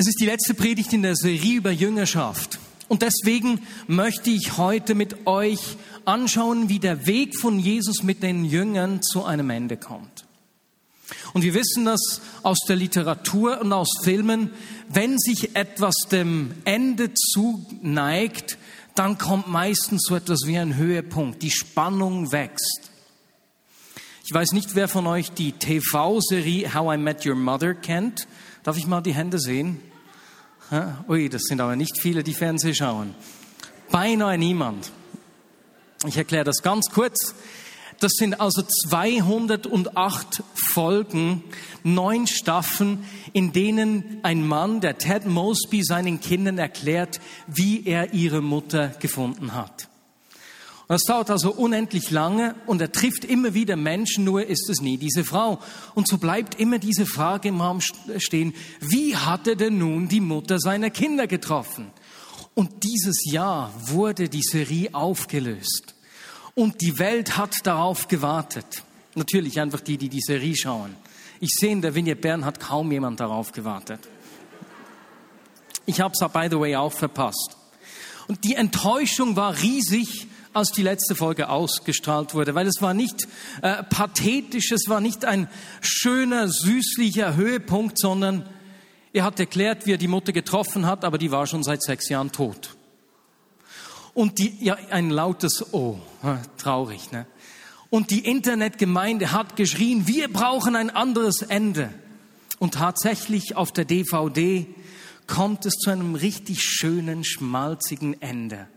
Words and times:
Es 0.00 0.06
ist 0.06 0.20
die 0.20 0.26
letzte 0.26 0.54
Predigt 0.54 0.92
in 0.92 1.02
der 1.02 1.16
Serie 1.16 1.56
über 1.56 1.72
Jüngerschaft. 1.72 2.60
Und 2.86 3.02
deswegen 3.02 3.60
möchte 3.88 4.30
ich 4.30 4.56
heute 4.56 4.94
mit 4.94 5.26
euch 5.26 5.76
anschauen, 6.04 6.68
wie 6.68 6.78
der 6.78 7.08
Weg 7.08 7.36
von 7.36 7.58
Jesus 7.58 8.04
mit 8.04 8.22
den 8.22 8.44
Jüngern 8.44 9.02
zu 9.02 9.24
einem 9.24 9.50
Ende 9.50 9.76
kommt. 9.76 10.24
Und 11.32 11.42
wir 11.42 11.52
wissen 11.52 11.84
das 11.84 12.20
aus 12.44 12.58
der 12.68 12.76
Literatur 12.76 13.60
und 13.60 13.72
aus 13.72 13.88
Filmen, 14.04 14.52
wenn 14.88 15.18
sich 15.18 15.56
etwas 15.56 15.94
dem 16.12 16.52
Ende 16.64 17.12
zuneigt, 17.14 18.56
dann 18.94 19.18
kommt 19.18 19.48
meistens 19.48 20.04
so 20.06 20.14
etwas 20.14 20.42
wie 20.46 20.58
ein 20.58 20.76
Höhepunkt. 20.76 21.42
Die 21.42 21.50
Spannung 21.50 22.30
wächst. 22.30 22.92
Ich 24.24 24.32
weiß 24.32 24.52
nicht, 24.52 24.76
wer 24.76 24.86
von 24.86 25.08
euch 25.08 25.32
die 25.32 25.50
TV-Serie 25.50 26.72
How 26.72 26.94
I 26.94 26.98
Met 26.98 27.26
Your 27.26 27.34
Mother 27.34 27.74
kennt. 27.74 28.28
Darf 28.62 28.76
ich 28.76 28.86
mal 28.86 29.00
die 29.00 29.14
Hände 29.14 29.40
sehen? 29.40 29.80
Ui, 31.08 31.28
das 31.28 31.42
sind 31.44 31.60
aber 31.60 31.76
nicht 31.76 31.98
viele, 31.98 32.22
die 32.22 32.34
Fernsehen 32.34 32.74
schauen. 32.74 33.14
Beinahe 33.90 34.36
niemand. 34.36 34.90
Ich 36.06 36.16
erkläre 36.16 36.44
das 36.44 36.62
ganz 36.62 36.90
kurz. 36.90 37.34
Das 38.00 38.12
sind 38.12 38.40
also 38.40 38.62
208 38.62 40.44
Folgen, 40.54 41.42
neun 41.82 42.28
Staffeln, 42.28 43.04
in 43.32 43.52
denen 43.52 44.20
ein 44.22 44.46
Mann, 44.46 44.80
der 44.80 44.98
Ted 44.98 45.26
Mosby, 45.26 45.82
seinen 45.82 46.20
Kindern 46.20 46.58
erklärt, 46.58 47.20
wie 47.48 47.84
er 47.86 48.14
ihre 48.14 48.40
Mutter 48.40 48.88
gefunden 49.00 49.54
hat. 49.54 49.88
Und 50.88 50.94
das 50.94 51.02
dauert 51.02 51.28
also 51.28 51.52
unendlich 51.52 52.10
lange 52.10 52.54
und 52.66 52.80
er 52.80 52.90
trifft 52.90 53.26
immer 53.26 53.52
wieder 53.52 53.76
Menschen, 53.76 54.24
nur 54.24 54.46
ist 54.46 54.70
es 54.70 54.80
nie 54.80 54.96
diese 54.96 55.22
Frau. 55.22 55.58
Und 55.94 56.08
so 56.08 56.16
bleibt 56.16 56.58
immer 56.58 56.78
diese 56.78 57.04
Frage 57.04 57.48
im 57.48 57.60
Raum 57.60 57.82
stehen, 58.16 58.54
wie 58.80 59.14
hat 59.14 59.46
er 59.46 59.56
denn 59.56 59.76
nun 59.76 60.08
die 60.08 60.22
Mutter 60.22 60.58
seiner 60.58 60.88
Kinder 60.88 61.26
getroffen? 61.26 61.90
Und 62.54 62.84
dieses 62.84 63.30
Jahr 63.30 63.70
wurde 63.84 64.30
die 64.30 64.42
Serie 64.42 64.94
aufgelöst. 64.94 65.94
Und 66.54 66.80
die 66.80 66.98
Welt 66.98 67.36
hat 67.36 67.54
darauf 67.64 68.08
gewartet. 68.08 68.82
Natürlich 69.14 69.60
einfach 69.60 69.80
die, 69.80 69.98
die 69.98 70.08
die 70.08 70.22
Serie 70.22 70.56
schauen. 70.56 70.96
Ich 71.38 71.50
sehe 71.50 71.70
in 71.70 71.82
der 71.82 71.94
Vignette 71.94 72.22
Bern 72.22 72.46
hat 72.46 72.60
kaum 72.60 72.90
jemand 72.90 73.20
darauf 73.20 73.52
gewartet. 73.52 74.00
Ich 75.84 76.00
habe 76.00 76.14
es, 76.18 76.32
by 76.32 76.48
the 76.50 76.58
way, 76.58 76.74
auch 76.76 76.92
verpasst. 76.92 77.58
Und 78.26 78.42
die 78.44 78.54
Enttäuschung 78.54 79.36
war 79.36 79.60
riesig, 79.60 80.26
als 80.58 80.70
die 80.72 80.82
letzte 80.82 81.14
Folge 81.14 81.48
ausgestrahlt 81.48 82.34
wurde, 82.34 82.54
weil 82.54 82.66
es 82.66 82.82
war 82.82 82.94
nicht 82.94 83.26
äh, 83.62 83.82
pathetisch, 83.84 84.72
es 84.72 84.88
war 84.88 85.00
nicht 85.00 85.24
ein 85.24 85.48
schöner, 85.80 86.48
süßlicher 86.48 87.36
Höhepunkt, 87.36 87.98
sondern 87.98 88.48
er 89.12 89.24
hat 89.24 89.40
erklärt, 89.40 89.86
wie 89.86 89.92
er 89.92 89.98
die 89.98 90.08
Mutter 90.08 90.32
getroffen 90.32 90.86
hat, 90.86 91.04
aber 91.04 91.18
die 91.18 91.30
war 91.30 91.46
schon 91.46 91.62
seit 91.62 91.82
sechs 91.82 92.08
Jahren 92.08 92.32
tot. 92.32 92.76
Und 94.14 94.38
die, 94.38 94.56
ja, 94.60 94.76
ein 94.90 95.10
lautes 95.10 95.72
Oh, 95.72 95.98
traurig, 96.56 97.12
ne? 97.12 97.26
Und 97.90 98.10
die 98.10 98.26
Internetgemeinde 98.26 99.32
hat 99.32 99.56
geschrien, 99.56 100.06
wir 100.06 100.30
brauchen 100.30 100.76
ein 100.76 100.90
anderes 100.90 101.40
Ende. 101.40 101.88
Und 102.58 102.74
tatsächlich 102.74 103.56
auf 103.56 103.72
der 103.72 103.86
DVD 103.86 104.66
kommt 105.26 105.64
es 105.64 105.74
zu 105.74 105.90
einem 105.90 106.14
richtig 106.14 106.62
schönen, 106.62 107.24
schmalzigen 107.24 108.20
Ende. 108.20 108.68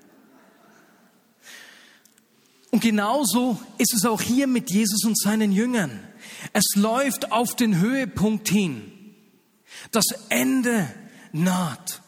Und 2.72 2.82
genauso 2.82 3.60
ist 3.78 3.94
es 3.94 4.06
auch 4.06 4.22
hier 4.22 4.48
mit 4.48 4.72
Jesus 4.72 5.04
und 5.04 5.20
seinen 5.20 5.52
Jüngern. 5.52 6.00
Es 6.54 6.76
läuft 6.76 7.32
auf 7.32 7.56
den 7.56 7.80
Höhepunkt 7.80 8.50
hin. 8.50 8.92
Das 9.92 10.06
Ende 10.30 10.92
naht. 11.34 12.02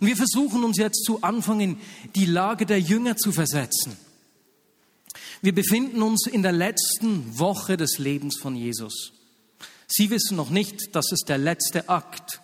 Und 0.00 0.06
wir 0.06 0.16
versuchen 0.16 0.62
uns 0.64 0.76
jetzt 0.76 1.04
zu 1.04 1.22
Anfang 1.22 1.60
in 1.60 1.78
die 2.14 2.26
Lage 2.26 2.66
der 2.66 2.80
Jünger 2.80 3.16
zu 3.16 3.32
versetzen. 3.32 3.96
Wir 5.40 5.54
befinden 5.54 6.02
uns 6.02 6.26
in 6.26 6.42
der 6.42 6.52
letzten 6.52 7.38
Woche 7.38 7.76
des 7.76 7.98
Lebens 7.98 8.38
von 8.38 8.56
Jesus. 8.56 9.12
Sie 9.86 10.10
wissen 10.10 10.36
noch 10.36 10.50
nicht, 10.50 10.94
dass 10.94 11.12
es 11.12 11.20
der 11.20 11.38
letzte 11.38 11.88
Akt 11.88 12.40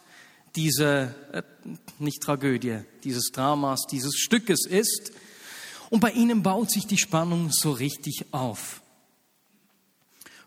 dieser, 0.56 1.15
äh, 1.34 1.42
nicht 1.98 2.22
Tragödie, 2.22 2.81
dieses 3.04 3.31
Dramas, 3.32 3.87
dieses 3.91 4.16
Stückes 4.16 4.66
ist, 4.66 5.12
und 5.91 6.01
bei 6.01 6.12
ihnen 6.12 6.43
baut 6.43 6.71
sich 6.71 6.87
die 6.87 6.99
Spannung 6.99 7.51
so 7.53 7.73
richtig 7.73 8.27
auf. 8.33 8.81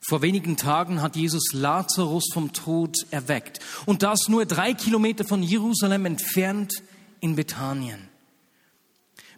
Vor 0.05 0.21
wenigen 0.21 0.57
Tagen 0.57 1.01
hat 1.01 1.15
Jesus 1.15 1.53
Lazarus 1.53 2.25
vom 2.33 2.51
Tod 2.51 2.97
erweckt. 3.11 3.59
Und 3.85 4.03
das 4.03 4.27
nur 4.27 4.45
drei 4.45 4.73
Kilometer 4.73 5.23
von 5.23 5.41
Jerusalem 5.41 6.05
entfernt 6.05 6.73
in 7.21 7.35
Bethanien. 7.35 8.09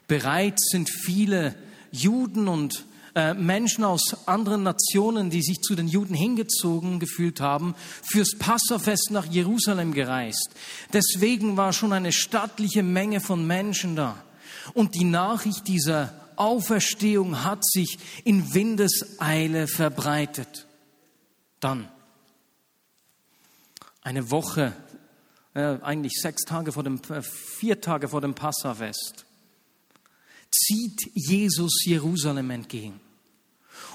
Bereits 0.07 0.69
sind 0.71 0.89
viele 0.89 1.55
Juden 1.91 2.47
und 2.47 2.85
äh, 3.15 3.33
Menschen 3.33 3.83
aus 3.83 4.27
anderen 4.27 4.63
Nationen, 4.63 5.29
die 5.29 5.43
sich 5.43 5.61
zu 5.61 5.75
den 5.75 5.87
Juden 5.87 6.15
hingezogen 6.15 6.99
gefühlt 6.99 7.41
haben, 7.41 7.75
fürs 8.03 8.35
Passafest 8.37 9.11
nach 9.11 9.25
Jerusalem 9.25 9.93
gereist. 9.93 10.49
Deswegen 10.93 11.57
war 11.57 11.73
schon 11.73 11.93
eine 11.93 12.11
stattliche 12.11 12.83
Menge 12.83 13.21
von 13.21 13.45
Menschen 13.45 13.95
da. 13.95 14.24
Und 14.73 14.95
die 14.95 15.03
Nachricht 15.03 15.67
dieser 15.67 16.13
Auferstehung 16.35 17.43
hat 17.43 17.65
sich 17.65 17.97
in 18.23 18.53
Windeseile 18.53 19.67
verbreitet. 19.67 20.67
Dann, 21.59 21.87
eine 24.01 24.29
Woche, 24.31 24.73
äh, 25.53 25.77
eigentlich 25.81 26.13
sechs 26.21 26.43
Tage 26.43 26.71
vor 26.71 26.83
dem, 26.83 26.99
äh, 27.09 27.21
vier 27.21 27.79
Tage 27.81 28.09
vor 28.09 28.21
dem 28.21 28.35
Passafest, 28.35 29.25
zieht 30.51 31.09
Jesus 31.13 31.83
Jerusalem 31.85 32.49
entgegen. 32.51 32.99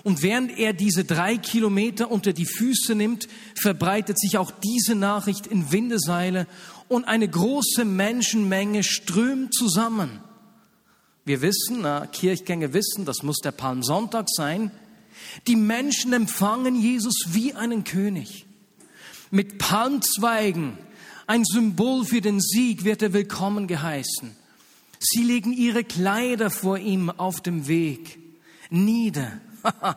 Und 0.03 0.23
während 0.23 0.59
er 0.59 0.73
diese 0.73 1.05
drei 1.05 1.37
Kilometer 1.37 2.11
unter 2.11 2.33
die 2.33 2.47
Füße 2.47 2.95
nimmt, 2.95 3.29
verbreitet 3.55 4.19
sich 4.19 4.39
auch 4.39 4.51
diese 4.51 4.95
Nachricht 4.95 5.47
in 5.47 5.73
Windeseile 5.73 6.47
und 6.89 7.05
eine 7.05 7.29
große 7.29 7.85
Menschenmenge 7.85 8.83
strömt 8.83 9.55
zusammen. 9.55 10.21
Wir 11.31 11.43
wissen, 11.43 11.83
na, 11.83 12.09
Kirchgänge 12.09 12.73
wissen, 12.73 13.05
das 13.05 13.23
muss 13.23 13.39
der 13.39 13.53
Palmsonntag 13.53 14.27
sein. 14.29 14.73
Die 15.47 15.55
Menschen 15.55 16.13
empfangen 16.13 16.75
Jesus 16.75 17.15
wie 17.29 17.55
einen 17.55 17.85
König. 17.85 18.47
Mit 19.31 19.59
Palmzweigen, 19.59 20.77
ein 21.29 21.45
Symbol 21.45 22.05
für 22.05 22.21
den 22.21 22.41
Sieg, 22.41 22.83
wird 22.83 23.03
er 23.03 23.13
willkommen 23.13 23.69
geheißen. 23.69 24.35
Sie 24.99 25.23
legen 25.23 25.53
ihre 25.53 25.85
Kleider 25.85 26.51
vor 26.51 26.79
ihm 26.79 27.11
auf 27.11 27.41
dem 27.41 27.69
Weg 27.69 28.19
nieder. 28.69 29.41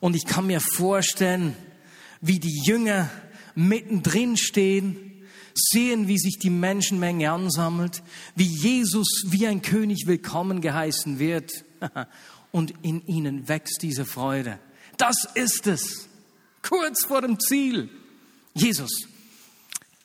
Und 0.00 0.16
ich 0.16 0.24
kann 0.24 0.46
mir 0.46 0.62
vorstellen, 0.62 1.54
wie 2.22 2.40
die 2.40 2.62
Jünger 2.64 3.10
mittendrin 3.54 4.38
stehen 4.38 5.11
sehen, 5.54 6.08
wie 6.08 6.18
sich 6.18 6.38
die 6.38 6.50
Menschenmenge 6.50 7.30
ansammelt, 7.30 8.02
wie 8.34 8.46
Jesus 8.46 9.24
wie 9.26 9.46
ein 9.46 9.62
König 9.62 10.06
willkommen 10.06 10.60
geheißen 10.60 11.18
wird 11.18 11.64
und 12.52 12.74
in 12.82 13.06
ihnen 13.06 13.48
wächst 13.48 13.82
diese 13.82 14.04
Freude. 14.04 14.58
Das 14.96 15.16
ist 15.34 15.66
es. 15.66 16.08
Kurz 16.62 17.04
vor 17.04 17.22
dem 17.22 17.40
Ziel. 17.40 17.88
Jesus, 18.54 19.08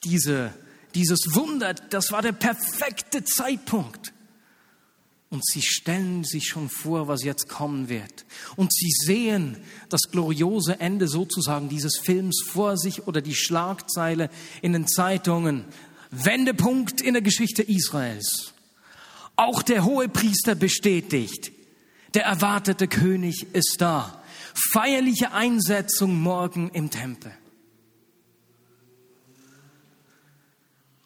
diese, 0.04 0.52
dieses 0.94 1.34
Wunder, 1.34 1.74
das 1.74 2.10
war 2.10 2.22
der 2.22 2.32
perfekte 2.32 3.24
Zeitpunkt. 3.24 4.12
Und 5.30 5.44
sie 5.44 5.60
stellen 5.60 6.24
sich 6.24 6.46
schon 6.46 6.70
vor, 6.70 7.06
was 7.06 7.22
jetzt 7.22 7.48
kommen 7.48 7.90
wird. 7.90 8.24
Und 8.56 8.72
sie 8.72 8.90
sehen 8.90 9.58
das 9.90 10.02
gloriose 10.10 10.80
Ende 10.80 11.06
sozusagen 11.06 11.68
dieses 11.68 11.98
Films 11.98 12.42
vor 12.46 12.78
sich 12.78 13.06
oder 13.06 13.20
die 13.20 13.34
Schlagzeile 13.34 14.30
in 14.62 14.72
den 14.72 14.86
Zeitungen. 14.86 15.66
Wendepunkt 16.10 17.02
in 17.02 17.12
der 17.12 17.22
Geschichte 17.22 17.62
Israels. 17.62 18.54
Auch 19.36 19.62
der 19.62 19.84
hohe 19.84 20.08
Priester 20.08 20.54
bestätigt, 20.54 21.52
der 22.14 22.24
erwartete 22.24 22.88
König 22.88 23.54
ist 23.54 23.76
da. 23.80 24.22
Feierliche 24.72 25.32
Einsetzung 25.32 26.18
morgen 26.18 26.70
im 26.70 26.90
Tempel. 26.90 27.30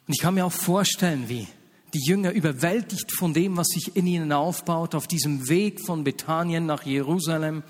Und 0.06 0.14
ich 0.14 0.20
kann 0.20 0.34
mir 0.34 0.46
auch 0.46 0.52
vorstellen, 0.52 1.28
wie 1.28 1.48
die 1.94 2.04
Jünger 2.04 2.32
überwältigt 2.32 3.12
von 3.12 3.34
dem, 3.34 3.56
was 3.56 3.68
sich 3.68 3.96
in 3.96 4.06
ihnen 4.06 4.32
aufbaut, 4.32 4.94
auf 4.94 5.06
diesem 5.06 5.48
Weg 5.48 5.84
von 5.84 6.04
Bethanien 6.04 6.66
nach 6.66 6.84
Jerusalem, 6.84 7.62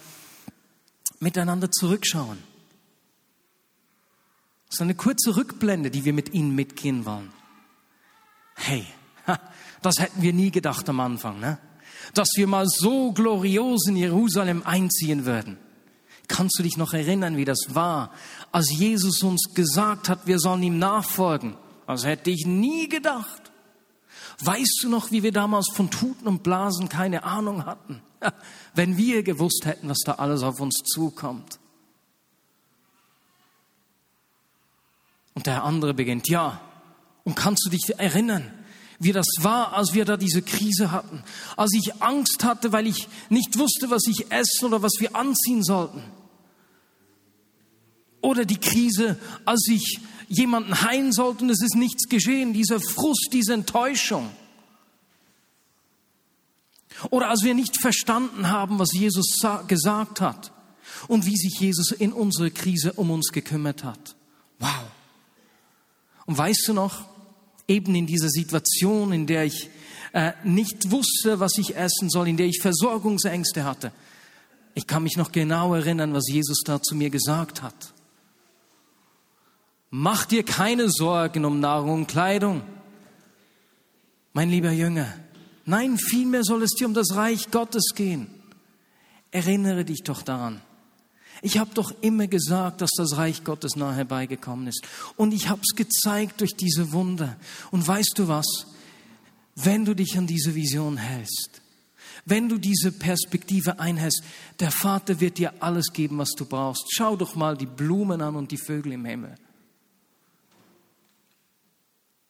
miteinander 1.18 1.70
zurückschauen. 1.70 2.38
Das 4.66 4.76
ist 4.76 4.82
eine 4.82 4.94
kurze 4.94 5.36
Rückblende, 5.36 5.90
die 5.90 6.04
wir 6.04 6.12
mit 6.12 6.32
ihnen 6.32 6.54
mitgehen 6.54 7.04
wollen. 7.04 7.30
Hey, 8.54 8.86
das 9.82 9.98
hätten 9.98 10.22
wir 10.22 10.32
nie 10.32 10.50
gedacht 10.50 10.88
am 10.88 11.00
Anfang, 11.00 11.40
ne? 11.40 11.58
dass 12.14 12.28
wir 12.36 12.46
mal 12.46 12.66
so 12.66 13.12
glorios 13.12 13.86
in 13.86 13.96
Jerusalem 13.96 14.62
einziehen 14.64 15.24
würden. 15.24 15.58
Kannst 16.28 16.58
du 16.58 16.62
dich 16.62 16.76
noch 16.76 16.94
erinnern, 16.94 17.36
wie 17.36 17.44
das 17.44 17.74
war, 17.74 18.12
als 18.52 18.70
Jesus 18.70 19.22
uns 19.22 19.52
gesagt 19.54 20.08
hat, 20.08 20.26
wir 20.26 20.38
sollen 20.38 20.62
ihm 20.62 20.78
nachfolgen? 20.78 21.54
Das 21.86 22.06
hätte 22.06 22.30
ich 22.30 22.46
nie 22.46 22.88
gedacht. 22.88 23.51
Weißt 24.40 24.80
du 24.82 24.88
noch, 24.88 25.10
wie 25.10 25.22
wir 25.22 25.32
damals 25.32 25.68
von 25.74 25.90
Tuten 25.90 26.26
und 26.26 26.42
Blasen 26.42 26.88
keine 26.88 27.24
Ahnung 27.24 27.64
hatten? 27.64 28.02
Wenn 28.74 28.96
wir 28.96 29.22
gewusst 29.22 29.64
hätten, 29.64 29.88
was 29.88 30.00
da 30.04 30.12
alles 30.14 30.42
auf 30.42 30.60
uns 30.60 30.76
zukommt. 30.84 31.58
Und 35.34 35.46
der 35.46 35.64
andere 35.64 35.94
beginnt, 35.94 36.28
ja. 36.28 36.60
Und 37.24 37.36
kannst 37.36 37.64
du 37.64 37.70
dich 37.70 37.92
erinnern, 37.96 38.50
wie 38.98 39.12
das 39.12 39.26
war, 39.40 39.72
als 39.72 39.94
wir 39.94 40.04
da 40.04 40.16
diese 40.16 40.42
Krise 40.42 40.92
hatten? 40.92 41.24
Als 41.56 41.72
ich 41.74 42.02
Angst 42.02 42.44
hatte, 42.44 42.72
weil 42.72 42.86
ich 42.86 43.08
nicht 43.30 43.58
wusste, 43.58 43.90
was 43.90 44.06
ich 44.06 44.30
essen 44.30 44.66
oder 44.66 44.82
was 44.82 44.92
wir 45.00 45.16
anziehen 45.16 45.64
sollten. 45.64 46.02
Oder 48.20 48.44
die 48.44 48.58
Krise, 48.58 49.18
als 49.44 49.66
ich 49.68 50.00
jemanden 50.32 50.82
heilen 50.82 51.12
sollte 51.12 51.44
und 51.44 51.50
es 51.50 51.62
ist 51.62 51.76
nichts 51.76 52.08
geschehen. 52.08 52.52
Dieser 52.52 52.80
Frust, 52.80 53.28
diese 53.32 53.54
Enttäuschung. 53.54 54.30
Oder 57.10 57.28
als 57.28 57.42
wir 57.42 57.54
nicht 57.54 57.80
verstanden 57.80 58.48
haben, 58.48 58.78
was 58.78 58.92
Jesus 58.92 59.40
gesagt 59.66 60.20
hat 60.20 60.52
und 61.08 61.26
wie 61.26 61.36
sich 61.36 61.58
Jesus 61.58 61.90
in 61.90 62.12
unsere 62.12 62.50
Krise 62.50 62.92
um 62.92 63.10
uns 63.10 63.32
gekümmert 63.32 63.84
hat. 63.84 64.16
Wow. 64.58 64.84
Und 66.26 66.38
weißt 66.38 66.68
du 66.68 66.72
noch, 66.72 67.06
eben 67.66 67.94
in 67.94 68.06
dieser 68.06 68.28
Situation, 68.28 69.12
in 69.12 69.26
der 69.26 69.44
ich 69.44 69.68
äh, 70.12 70.32
nicht 70.44 70.90
wusste, 70.90 71.40
was 71.40 71.58
ich 71.58 71.76
essen 71.76 72.10
soll, 72.10 72.28
in 72.28 72.36
der 72.36 72.46
ich 72.46 72.60
Versorgungsängste 72.60 73.64
hatte, 73.64 73.92
ich 74.74 74.86
kann 74.86 75.02
mich 75.02 75.16
noch 75.16 75.32
genau 75.32 75.74
erinnern, 75.74 76.14
was 76.14 76.28
Jesus 76.28 76.62
da 76.64 76.80
zu 76.80 76.94
mir 76.94 77.10
gesagt 77.10 77.62
hat. 77.62 77.92
Mach 79.94 80.24
dir 80.24 80.42
keine 80.42 80.88
Sorgen 80.88 81.44
um 81.44 81.60
Nahrung 81.60 81.92
und 81.92 82.06
Kleidung. 82.06 82.62
Mein 84.32 84.48
lieber 84.48 84.70
Jünger, 84.70 85.12
nein, 85.66 85.98
vielmehr 85.98 86.44
soll 86.44 86.62
es 86.62 86.70
dir 86.70 86.86
um 86.86 86.94
das 86.94 87.14
Reich 87.14 87.50
Gottes 87.50 87.92
gehen. 87.94 88.28
Erinnere 89.32 89.84
dich 89.84 90.02
doch 90.02 90.22
daran. 90.22 90.62
Ich 91.42 91.58
habe 91.58 91.74
doch 91.74 91.92
immer 92.00 92.26
gesagt, 92.26 92.80
dass 92.80 92.88
das 92.96 93.18
Reich 93.18 93.44
Gottes 93.44 93.76
nahe 93.76 93.94
herbeigekommen 93.94 94.66
ist. 94.66 94.82
Und 95.16 95.34
ich 95.34 95.50
habe 95.50 95.60
es 95.60 95.76
gezeigt 95.76 96.40
durch 96.40 96.56
diese 96.56 96.92
Wunder. 96.92 97.36
Und 97.70 97.86
weißt 97.86 98.14
du 98.16 98.28
was? 98.28 98.46
Wenn 99.56 99.84
du 99.84 99.94
dich 99.94 100.16
an 100.16 100.26
diese 100.26 100.54
Vision 100.54 100.96
hältst, 100.96 101.60
wenn 102.24 102.48
du 102.48 102.56
diese 102.56 102.92
Perspektive 102.92 103.78
einhältst, 103.78 104.24
der 104.58 104.70
Vater 104.70 105.20
wird 105.20 105.36
dir 105.36 105.52
alles 105.60 105.92
geben, 105.92 106.16
was 106.16 106.30
du 106.30 106.46
brauchst. 106.46 106.86
Schau 106.88 107.14
doch 107.14 107.34
mal 107.34 107.58
die 107.58 107.66
Blumen 107.66 108.22
an 108.22 108.36
und 108.36 108.52
die 108.52 108.56
Vögel 108.56 108.92
im 108.92 109.04
Himmel. 109.04 109.34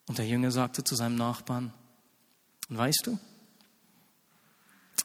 Und 0.06 0.18
der 0.18 0.26
Jünger 0.26 0.50
sagte 0.50 0.84
zu 0.84 0.94
seinem 0.94 1.16
Nachbarn, 1.16 1.72
weißt 2.68 3.02
du, 3.06 3.18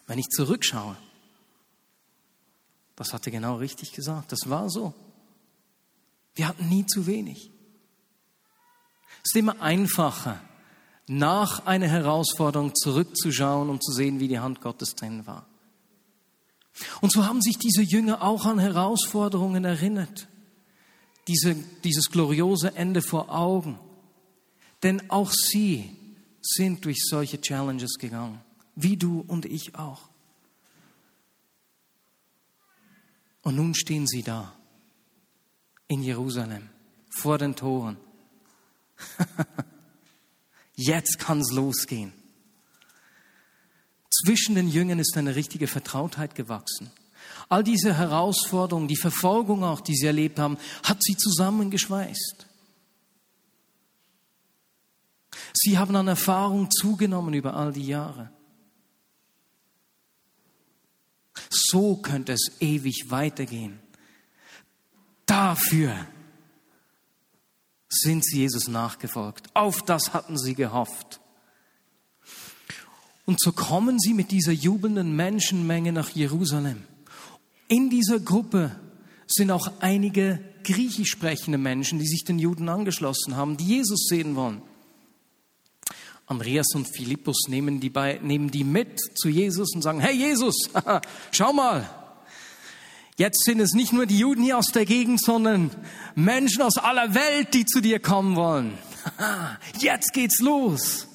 wenn 0.07 0.19
ich 0.19 0.27
zurückschaue, 0.29 0.97
das 2.95 3.13
hat 3.13 3.25
er 3.27 3.31
genau 3.31 3.57
richtig 3.57 3.91
gesagt. 3.91 4.31
Das 4.31 4.49
war 4.49 4.69
so. 4.69 4.93
Wir 6.33 6.47
hatten 6.47 6.67
nie 6.67 6.85
zu 6.85 7.05
wenig. 7.05 7.51
Es 9.23 9.31
ist 9.31 9.35
immer 9.35 9.61
einfacher, 9.61 10.41
nach 11.07 11.65
einer 11.65 11.87
Herausforderung 11.87 12.73
zurückzuschauen 12.75 13.69
und 13.69 13.83
zu 13.83 13.91
sehen, 13.91 14.19
wie 14.19 14.27
die 14.27 14.39
Hand 14.39 14.61
Gottes 14.61 14.95
drin 14.95 15.25
war. 15.25 15.45
Und 17.01 17.11
so 17.11 17.25
haben 17.25 17.41
sich 17.41 17.57
diese 17.57 17.81
Jünger 17.81 18.21
auch 18.21 18.45
an 18.45 18.59
Herausforderungen 18.59 19.65
erinnert. 19.65 20.27
Diese, 21.27 21.55
dieses 21.83 22.09
gloriose 22.09 22.75
Ende 22.75 23.01
vor 23.01 23.33
Augen. 23.33 23.79
Denn 24.83 25.09
auch 25.09 25.31
sie 25.31 25.95
sind 26.41 26.85
durch 26.85 26.99
solche 27.03 27.41
Challenges 27.41 27.95
gegangen, 27.99 28.41
wie 28.75 28.97
du 28.97 29.23
und 29.27 29.45
ich 29.45 29.75
auch. 29.75 30.09
Und 33.41 33.55
nun 33.55 33.73
stehen 33.75 34.07
sie 34.07 34.23
da 34.23 34.53
in 35.87 36.03
Jerusalem 36.03 36.69
vor 37.09 37.37
den 37.37 37.55
Toren. 37.55 37.97
Jetzt 40.75 41.19
kann 41.19 41.39
es 41.39 41.51
losgehen. 41.51 42.13
Zwischen 44.09 44.55
den 44.55 44.67
Jüngern 44.67 44.99
ist 44.99 45.15
eine 45.17 45.35
richtige 45.35 45.67
Vertrautheit 45.67 46.35
gewachsen. 46.35 46.91
All 47.49 47.63
diese 47.63 47.95
Herausforderungen, 47.95 48.87
die 48.87 48.97
Verfolgung 48.97 49.63
auch, 49.63 49.81
die 49.81 49.95
sie 49.95 50.07
erlebt 50.07 50.39
haben, 50.39 50.57
hat 50.83 51.01
sie 51.01 51.15
zusammengeschweißt. 51.15 52.46
Sie 55.59 55.77
haben 55.77 55.95
an 55.95 56.07
Erfahrung 56.07 56.69
zugenommen 56.69 57.33
über 57.33 57.55
all 57.55 57.73
die 57.73 57.87
Jahre. 57.87 58.29
So 61.49 61.97
könnte 61.97 62.33
es 62.33 62.51
ewig 62.59 63.09
weitergehen. 63.09 63.79
Dafür 65.25 66.07
sind 67.89 68.23
sie 68.23 68.41
Jesus 68.41 68.67
nachgefolgt. 68.67 69.47
Auf 69.55 69.81
das 69.81 70.13
hatten 70.13 70.37
sie 70.37 70.53
gehofft. 70.53 71.21
Und 73.25 73.41
so 73.41 73.51
kommen 73.51 73.99
sie 73.99 74.13
mit 74.13 74.31
dieser 74.31 74.51
jubelnden 74.51 75.15
Menschenmenge 75.15 75.91
nach 75.91 76.09
Jerusalem. 76.11 76.83
In 77.67 77.89
dieser 77.89 78.19
Gruppe 78.19 78.79
sind 79.25 79.51
auch 79.51 79.71
einige 79.81 80.39
griechisch 80.63 81.09
sprechende 81.09 81.57
Menschen, 81.57 81.99
die 81.99 82.07
sich 82.07 82.23
den 82.23 82.39
Juden 82.39 82.69
angeschlossen 82.69 83.35
haben, 83.35 83.57
die 83.57 83.65
Jesus 83.65 84.05
sehen 84.07 84.35
wollen. 84.35 84.61
Andreas 86.27 86.67
und 86.75 86.93
Philippus 86.93 87.47
nehmen 87.47 87.79
die, 87.79 87.89
bei, 87.89 88.19
nehmen 88.21 88.51
die 88.51 88.65
mit 88.65 88.99
zu 89.17 89.29
Jesus 89.29 89.73
und 89.73 89.81
sagen, 89.81 90.01
hey 90.01 90.13
Jesus, 90.13 90.55
schau 91.31 91.53
mal, 91.53 91.89
jetzt 93.15 93.45
sind 93.45 93.61
es 93.61 93.73
nicht 93.73 93.93
nur 93.93 94.05
die 94.05 94.19
Juden 94.19 94.43
hier 94.43 94.57
aus 94.57 94.67
der 94.67 94.85
Gegend, 94.85 95.23
sondern 95.23 95.71
Menschen 96.15 96.61
aus 96.61 96.77
aller 96.77 97.15
Welt, 97.15 97.53
die 97.53 97.65
zu 97.65 97.79
dir 97.79 97.99
kommen 97.99 98.35
wollen. 98.35 98.77
Jetzt 99.79 100.11
geht's 100.11 100.39
los. 100.39 101.07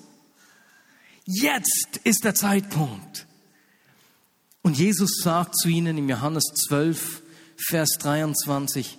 Jetzt 1.26 2.00
ist 2.04 2.24
der 2.24 2.34
Zeitpunkt. 2.34 3.26
Und 4.62 4.78
Jesus 4.78 5.18
sagt 5.22 5.56
zu 5.58 5.68
ihnen 5.68 5.98
im 5.98 6.08
Johannes 6.08 6.44
12, 6.68 7.22
Vers 7.56 7.98
23, 8.00 8.98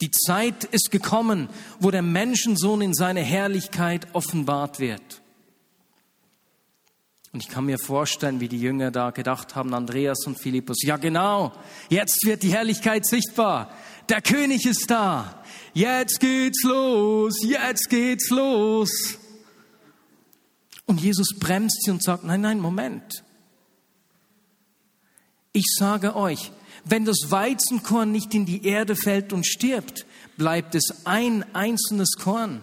die 0.00 0.10
Zeit 0.10 0.64
ist 0.64 0.90
gekommen, 0.90 1.48
wo 1.80 1.90
der 1.90 2.02
Menschensohn 2.02 2.82
in 2.82 2.94
seine 2.94 3.22
Herrlichkeit 3.22 4.06
offenbart 4.12 4.78
wird. 4.78 5.22
Und 7.32 7.42
ich 7.42 7.48
kann 7.48 7.66
mir 7.66 7.78
vorstellen, 7.78 8.40
wie 8.40 8.48
die 8.48 8.60
Jünger 8.60 8.90
da 8.90 9.10
gedacht 9.10 9.56
haben, 9.56 9.74
Andreas 9.74 10.26
und 10.26 10.38
Philippus, 10.40 10.82
ja 10.82 10.96
genau, 10.96 11.52
jetzt 11.88 12.24
wird 12.24 12.42
die 12.42 12.52
Herrlichkeit 12.52 13.06
sichtbar. 13.06 13.70
Der 14.08 14.22
König 14.22 14.64
ist 14.64 14.90
da. 14.90 15.42
Jetzt 15.74 16.20
geht's 16.20 16.62
los, 16.62 17.42
jetzt 17.42 17.90
geht's 17.90 18.30
los. 18.30 19.18
Und 20.86 21.00
Jesus 21.00 21.34
bremst 21.38 21.82
sie 21.82 21.90
und 21.90 22.02
sagt, 22.02 22.24
nein, 22.24 22.40
nein, 22.40 22.60
Moment. 22.60 23.24
Ich 25.52 25.66
sage 25.78 26.16
euch, 26.16 26.52
wenn 26.88 27.04
das 27.04 27.30
Weizenkorn 27.30 28.12
nicht 28.12 28.32
in 28.32 28.46
die 28.46 28.64
Erde 28.64 28.94
fällt 28.94 29.32
und 29.32 29.44
stirbt, 29.44 30.06
bleibt 30.36 30.74
es 30.76 31.04
ein 31.04 31.44
einzelnes 31.52 32.12
Korn. 32.12 32.62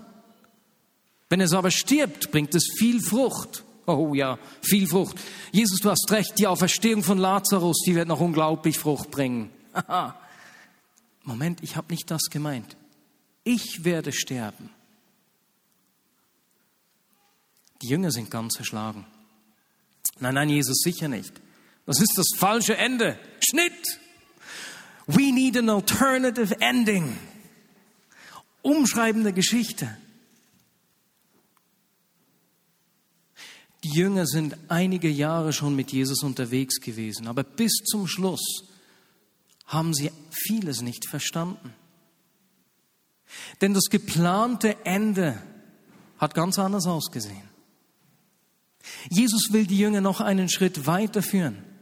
Wenn 1.29 1.41
es 1.41 1.51
aber 1.51 1.71
stirbt, 1.71 2.31
bringt 2.31 2.55
es 2.55 2.63
viel 2.77 3.01
Frucht. 3.01 3.65
Oh 3.85 4.13
ja, 4.13 4.39
viel 4.61 4.87
Frucht. 4.87 5.17
Jesus, 5.51 5.79
du 5.81 5.89
hast 5.89 6.09
recht, 6.09 6.39
die 6.39 6.47
Auferstehung 6.47 7.03
von 7.03 7.17
Lazarus, 7.17 7.83
die 7.85 7.95
wird 7.95 8.07
noch 8.07 8.21
unglaublich 8.21 8.79
Frucht 8.79 9.11
bringen. 9.11 9.49
Moment, 11.23 11.61
ich 11.61 11.75
habe 11.75 11.91
nicht 11.91 12.09
das 12.09 12.29
gemeint. 12.29 12.77
Ich 13.43 13.83
werde 13.83 14.13
sterben. 14.13 14.69
Die 17.81 17.87
Jünger 17.87 18.11
sind 18.11 18.31
ganz 18.31 18.57
erschlagen. 18.57 19.05
Nein, 20.19 20.35
nein, 20.35 20.47
Jesus 20.47 20.77
sicher 20.81 21.09
nicht. 21.09 21.33
Das 21.85 21.99
ist 21.99 22.13
das 22.15 22.27
falsche 22.37 22.77
Ende. 22.77 23.19
Schnitt. 23.41 23.99
We 25.07 25.31
need 25.31 25.57
an 25.57 25.69
alternative 25.69 26.59
ending. 26.61 27.17
Umschreibende 28.61 29.33
Geschichte. 29.33 29.97
Die 33.83 33.89
Jünger 33.89 34.25
sind 34.25 34.55
einige 34.69 35.09
Jahre 35.09 35.51
schon 35.51 35.75
mit 35.75 35.91
Jesus 35.91 36.23
unterwegs 36.23 36.79
gewesen, 36.79 37.27
aber 37.27 37.43
bis 37.43 37.73
zum 37.83 38.07
Schluss 38.07 38.63
haben 39.65 39.93
sie 39.93 40.09
vieles 40.31 40.81
nicht 40.81 41.05
verstanden. 41.09 41.73
Denn 43.59 43.73
das 43.73 43.89
geplante 43.89 44.77
Ende 44.85 45.41
hat 46.17 46.33
ganz 46.33 46.57
anders 46.59 46.85
ausgesehen. 46.85 47.49
Jesus 49.09 49.51
will 49.51 49.65
die 49.65 49.77
Jünger 49.77 50.01
noch 50.01 50.21
einen 50.21 50.49
Schritt 50.49 50.87
weiterführen 50.87 51.72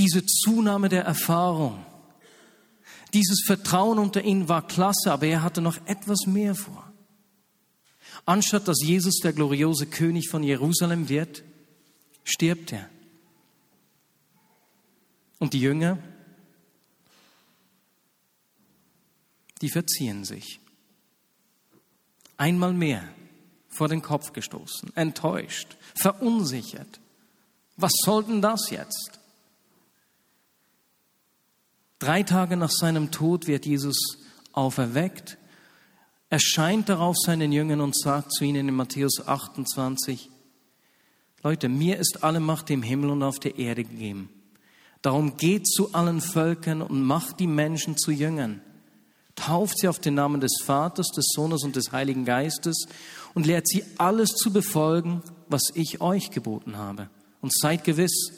diese 0.00 0.24
Zunahme 0.24 0.88
der 0.88 1.04
Erfahrung, 1.04 1.84
dieses 3.12 3.42
Vertrauen 3.46 3.98
unter 3.98 4.22
ihnen 4.22 4.48
war 4.48 4.66
klasse, 4.66 5.12
aber 5.12 5.26
er 5.26 5.42
hatte 5.42 5.60
noch 5.60 5.76
etwas 5.86 6.26
mehr 6.26 6.54
vor. 6.54 6.90
Anstatt 8.24 8.66
dass 8.66 8.82
Jesus 8.82 9.18
der 9.18 9.34
gloriose 9.34 9.86
König 9.86 10.30
von 10.30 10.42
Jerusalem 10.42 11.10
wird, 11.10 11.42
stirbt 12.24 12.72
er. 12.72 12.88
Und 15.38 15.52
die 15.52 15.60
Jünger, 15.60 15.98
die 19.60 19.68
verziehen 19.68 20.24
sich. 20.24 20.60
Einmal 22.38 22.72
mehr 22.72 23.06
vor 23.68 23.88
den 23.88 24.00
Kopf 24.00 24.32
gestoßen, 24.32 24.96
enttäuscht, 24.96 25.76
verunsichert. 25.94 27.00
Was 27.76 27.92
soll 28.02 28.24
denn 28.24 28.40
das 28.40 28.70
jetzt? 28.70 29.19
Drei 32.00 32.22
Tage 32.22 32.56
nach 32.56 32.70
seinem 32.70 33.10
Tod 33.10 33.46
wird 33.46 33.66
Jesus 33.66 34.16
auferweckt, 34.52 35.36
erscheint 36.30 36.88
darauf 36.88 37.14
seinen 37.18 37.52
Jüngern 37.52 37.82
und 37.82 37.94
sagt 37.94 38.32
zu 38.32 38.44
ihnen 38.44 38.70
in 38.70 38.74
Matthäus 38.74 39.28
28, 39.28 40.30
Leute, 41.42 41.68
mir 41.68 41.98
ist 41.98 42.24
alle 42.24 42.40
Macht 42.40 42.70
im 42.70 42.82
Himmel 42.82 43.10
und 43.10 43.22
auf 43.22 43.38
der 43.38 43.58
Erde 43.58 43.84
gegeben. 43.84 44.30
Darum 45.02 45.36
geht 45.36 45.66
zu 45.66 45.92
allen 45.92 46.22
Völkern 46.22 46.80
und 46.80 47.02
macht 47.02 47.38
die 47.38 47.46
Menschen 47.46 47.98
zu 47.98 48.10
Jüngern. 48.10 48.62
Tauft 49.34 49.78
sie 49.78 49.88
auf 49.88 49.98
den 49.98 50.14
Namen 50.14 50.40
des 50.40 50.62
Vaters, 50.64 51.08
des 51.08 51.26
Sohnes 51.34 51.64
und 51.64 51.76
des 51.76 51.92
Heiligen 51.92 52.24
Geistes 52.24 52.86
und 53.34 53.46
lehrt 53.46 53.68
sie 53.68 53.84
alles 53.98 54.30
zu 54.30 54.54
befolgen, 54.54 55.22
was 55.50 55.64
ich 55.74 56.00
euch 56.00 56.30
geboten 56.30 56.78
habe. 56.78 57.10
Und 57.42 57.54
seid 57.54 57.84
gewiss, 57.84 58.32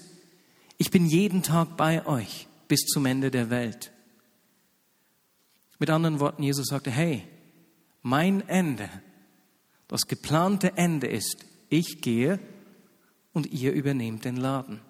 ich 0.78 0.90
bin 0.90 1.06
jeden 1.06 1.44
Tag 1.44 1.76
bei 1.76 2.04
euch 2.06 2.48
bis 2.72 2.86
zum 2.86 3.04
Ende 3.04 3.30
der 3.30 3.50
Welt. 3.50 3.92
Mit 5.78 5.90
anderen 5.90 6.20
Worten, 6.20 6.42
Jesus 6.42 6.68
sagte, 6.68 6.90
hey, 6.90 7.22
mein 8.00 8.48
Ende, 8.48 8.88
das 9.88 10.06
geplante 10.06 10.78
Ende 10.78 11.06
ist, 11.06 11.44
ich 11.68 12.00
gehe 12.00 12.40
und 13.34 13.52
ihr 13.52 13.74
übernehmt 13.74 14.24
den 14.24 14.38
Laden. 14.38 14.80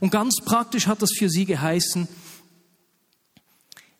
Und 0.00 0.10
ganz 0.10 0.40
praktisch 0.44 0.88
hat 0.88 1.02
das 1.02 1.12
für 1.16 1.30
sie 1.30 1.44
geheißen, 1.44 2.08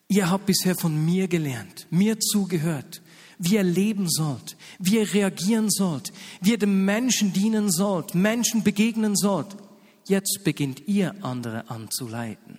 ihr 0.09 0.29
habt 0.29 0.47
bisher 0.47 0.75
von 0.75 1.05
mir 1.05 1.29
gelernt, 1.29 1.87
mir 1.91 2.19
zugehört, 2.19 3.01
wie 3.39 3.55
ihr 3.55 3.63
leben 3.63 4.11
sollt, 4.11 4.57
wie 4.81 4.97
ihr 4.97 5.15
reagieren 5.15 5.71
sollt, 5.71 6.13
wie 6.41 6.51
ihr 6.51 6.59
dem 6.59 6.85
Menschen 6.85 7.33
dienen 7.33 7.71
sollt, 7.71 8.17
Menschen 8.17 8.65
begegnen 8.65 9.15
sollt. 9.15 9.57
Jetzt 10.05 10.41
beginnt 10.45 10.89
ihr 10.89 11.15
andere 11.23 11.71
anzuleiten. 11.71 12.59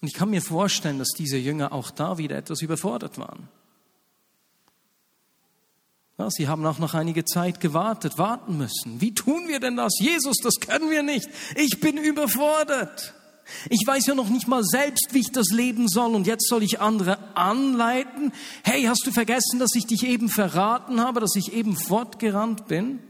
Und 0.00 0.08
ich 0.08 0.14
kann 0.14 0.30
mir 0.30 0.42
vorstellen, 0.42 0.98
dass 0.98 1.10
diese 1.16 1.36
Jünger 1.36 1.72
auch 1.72 1.90
da 1.90 2.18
wieder 2.18 2.36
etwas 2.36 2.62
überfordert 2.62 3.18
waren. 3.18 3.48
Ja, 6.18 6.30
sie 6.30 6.48
haben 6.48 6.66
auch 6.66 6.78
noch 6.78 6.94
einige 6.94 7.24
Zeit 7.24 7.60
gewartet, 7.60 8.18
warten 8.18 8.58
müssen. 8.58 9.00
Wie 9.00 9.14
tun 9.14 9.46
wir 9.46 9.60
denn 9.60 9.76
das? 9.76 9.92
Jesus, 10.00 10.36
das 10.42 10.54
können 10.60 10.90
wir 10.90 11.02
nicht. 11.02 11.28
Ich 11.54 11.78
bin 11.80 11.96
überfordert. 11.96 13.14
Ich 13.70 13.86
weiß 13.86 14.06
ja 14.06 14.14
noch 14.14 14.28
nicht 14.28 14.46
mal 14.46 14.62
selbst, 14.64 15.08
wie 15.12 15.20
ich 15.20 15.32
das 15.32 15.48
leben 15.50 15.88
soll 15.88 16.14
und 16.14 16.26
jetzt 16.26 16.48
soll 16.48 16.62
ich 16.62 16.80
andere 16.80 17.18
anleiten. 17.36 18.32
Hey, 18.62 18.82
hast 18.84 19.06
du 19.06 19.12
vergessen, 19.12 19.58
dass 19.58 19.74
ich 19.74 19.86
dich 19.86 20.04
eben 20.04 20.28
verraten 20.28 21.00
habe, 21.00 21.20
dass 21.20 21.34
ich 21.34 21.52
eben 21.52 21.76
fortgerannt 21.76 22.66
bin? 22.66 23.00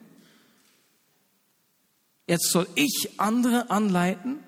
Jetzt 2.29 2.51
soll 2.51 2.69
ich 2.75 3.09
andere 3.17 3.71
anleiten? 3.71 4.45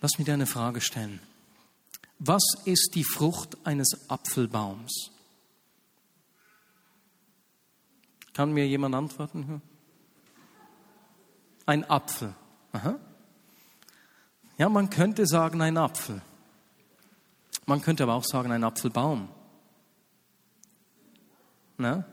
Lass 0.00 0.18
mich 0.18 0.26
dir 0.26 0.34
eine 0.34 0.46
Frage 0.46 0.82
stellen. 0.82 1.20
Was 2.18 2.42
ist 2.66 2.90
die 2.94 3.02
Frucht 3.02 3.56
eines 3.64 4.10
Apfelbaums? 4.10 5.10
Kann 8.34 8.52
mir 8.52 8.68
jemand 8.68 8.94
antworten? 8.94 9.62
Ein 11.64 11.88
Apfel. 11.88 12.34
Aha. 12.72 12.98
Ja, 14.58 14.68
man 14.68 14.90
könnte 14.90 15.26
sagen 15.26 15.62
ein 15.62 15.78
Apfel. 15.78 16.20
Man 17.64 17.80
könnte 17.80 18.02
aber 18.02 18.14
auch 18.14 18.24
sagen 18.24 18.52
ein 18.52 18.64
Apfelbaum. 18.64 19.28
Na? 21.78 22.04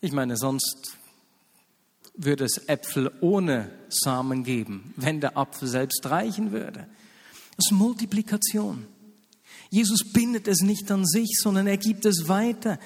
Ich 0.00 0.12
meine, 0.12 0.36
sonst 0.36 0.96
würde 2.14 2.44
es 2.44 2.68
Äpfel 2.68 3.10
ohne 3.20 3.70
Samen 3.88 4.44
geben, 4.44 4.94
wenn 4.96 5.20
der 5.20 5.36
Apfel 5.36 5.68
selbst 5.68 6.06
reichen 6.06 6.52
würde. 6.52 6.86
Das 7.56 7.66
ist 7.66 7.72
Multiplikation. 7.72 8.86
Jesus 9.70 10.12
bindet 10.12 10.48
es 10.48 10.60
nicht 10.60 10.90
an 10.90 11.06
sich, 11.06 11.38
sondern 11.40 11.66
er 11.66 11.78
gibt 11.78 12.04
es 12.04 12.28
weiter. 12.28 12.78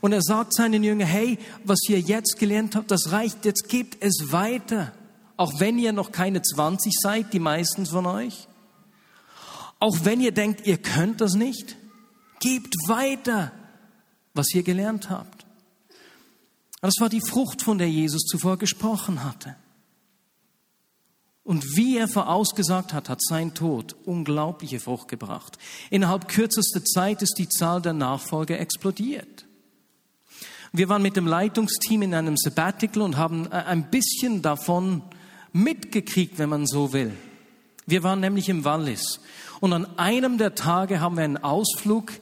Und 0.00 0.12
er 0.12 0.22
sagt 0.22 0.54
seinen 0.54 0.82
Jüngern, 0.82 1.06
hey, 1.06 1.38
was 1.64 1.78
ihr 1.88 2.00
jetzt 2.00 2.38
gelernt 2.38 2.74
habt, 2.74 2.90
das 2.90 3.12
reicht, 3.12 3.44
jetzt 3.44 3.68
gebt 3.68 4.02
es 4.02 4.32
weiter. 4.32 4.92
Auch 5.36 5.60
wenn 5.60 5.78
ihr 5.78 5.92
noch 5.92 6.10
keine 6.10 6.42
20 6.42 6.92
seid, 7.00 7.32
die 7.32 7.38
meisten 7.38 7.86
von 7.86 8.06
euch. 8.06 8.48
Auch 9.78 9.98
wenn 10.02 10.20
ihr 10.20 10.32
denkt, 10.32 10.66
ihr 10.66 10.78
könnt 10.78 11.20
das 11.20 11.34
nicht, 11.34 11.76
gebt 12.40 12.74
weiter, 12.88 13.52
was 14.34 14.52
ihr 14.54 14.62
gelernt 14.62 15.10
habt. 15.10 15.46
Das 16.80 16.94
war 16.98 17.08
die 17.08 17.20
Frucht, 17.20 17.62
von 17.62 17.78
der 17.78 17.88
Jesus 17.88 18.22
zuvor 18.22 18.58
gesprochen 18.58 19.22
hatte. 19.22 19.56
Und 21.44 21.76
wie 21.76 21.98
er 21.98 22.08
vorausgesagt 22.08 22.92
hat, 22.92 23.08
hat 23.08 23.20
sein 23.22 23.54
Tod 23.54 23.96
unglaubliche 24.04 24.78
Frucht 24.78 25.08
gebracht. 25.08 25.58
Innerhalb 25.90 26.28
kürzester 26.28 26.84
Zeit 26.84 27.22
ist 27.22 27.34
die 27.38 27.48
Zahl 27.48 27.82
der 27.82 27.92
Nachfolger 27.92 28.60
explodiert. 28.60 29.46
Wir 30.72 30.88
waren 30.88 31.02
mit 31.02 31.16
dem 31.16 31.26
Leitungsteam 31.26 32.02
in 32.02 32.14
einem 32.14 32.36
Sabbatical 32.36 33.02
und 33.02 33.16
haben 33.16 33.50
ein 33.52 33.90
bisschen 33.90 34.40
davon 34.40 35.02
mitgekriegt, 35.52 36.38
wenn 36.38 36.48
man 36.48 36.66
so 36.66 36.92
will. 36.92 37.12
Wir 37.86 38.02
waren 38.02 38.20
nämlich 38.20 38.48
im 38.48 38.64
Wallis. 38.64 39.20
Und 39.60 39.72
an 39.72 39.98
einem 39.98 40.38
der 40.38 40.54
Tage 40.54 41.00
haben 41.00 41.16
wir 41.16 41.24
einen 41.24 41.36
Ausflug 41.36 42.12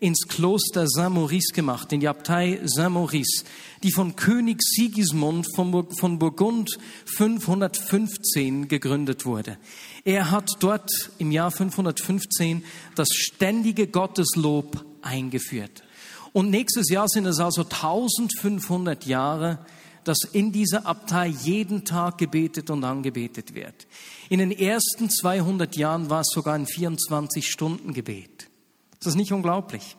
ins 0.00 0.26
Kloster 0.26 0.88
Saint-Maurice 0.88 1.52
gemacht, 1.54 1.92
in 1.92 2.00
die 2.00 2.08
Abtei 2.08 2.58
Saint-Maurice, 2.64 3.44
die 3.82 3.92
von 3.92 4.16
König 4.16 4.62
Sigismund 4.62 5.46
von 5.54 6.18
Burgund 6.18 6.78
515 7.04 8.68
gegründet 8.68 9.26
wurde. 9.26 9.58
Er 10.04 10.30
hat 10.30 10.50
dort 10.60 10.90
im 11.18 11.30
Jahr 11.30 11.50
515 11.50 12.64
das 12.94 13.08
ständige 13.10 13.86
Gotteslob 13.86 14.84
eingeführt. 15.02 15.82
Und 16.32 16.50
nächstes 16.50 16.88
Jahr 16.88 17.08
sind 17.08 17.26
es 17.26 17.38
also 17.38 17.62
1500 17.62 19.04
Jahre, 19.04 19.58
dass 20.04 20.18
in 20.32 20.50
dieser 20.50 20.86
Abtei 20.86 21.26
jeden 21.26 21.84
Tag 21.84 22.16
gebetet 22.18 22.70
und 22.70 22.84
angebetet 22.84 23.54
wird. 23.54 23.86
In 24.30 24.38
den 24.38 24.50
ersten 24.50 25.10
200 25.10 25.76
Jahren 25.76 26.08
war 26.08 26.20
es 26.20 26.28
sogar 26.32 26.54
ein 26.54 26.66
24-Stunden-Gebet. 26.66 28.49
Ist 29.00 29.06
das 29.06 29.14
nicht 29.14 29.32
unglaublich? 29.32 29.96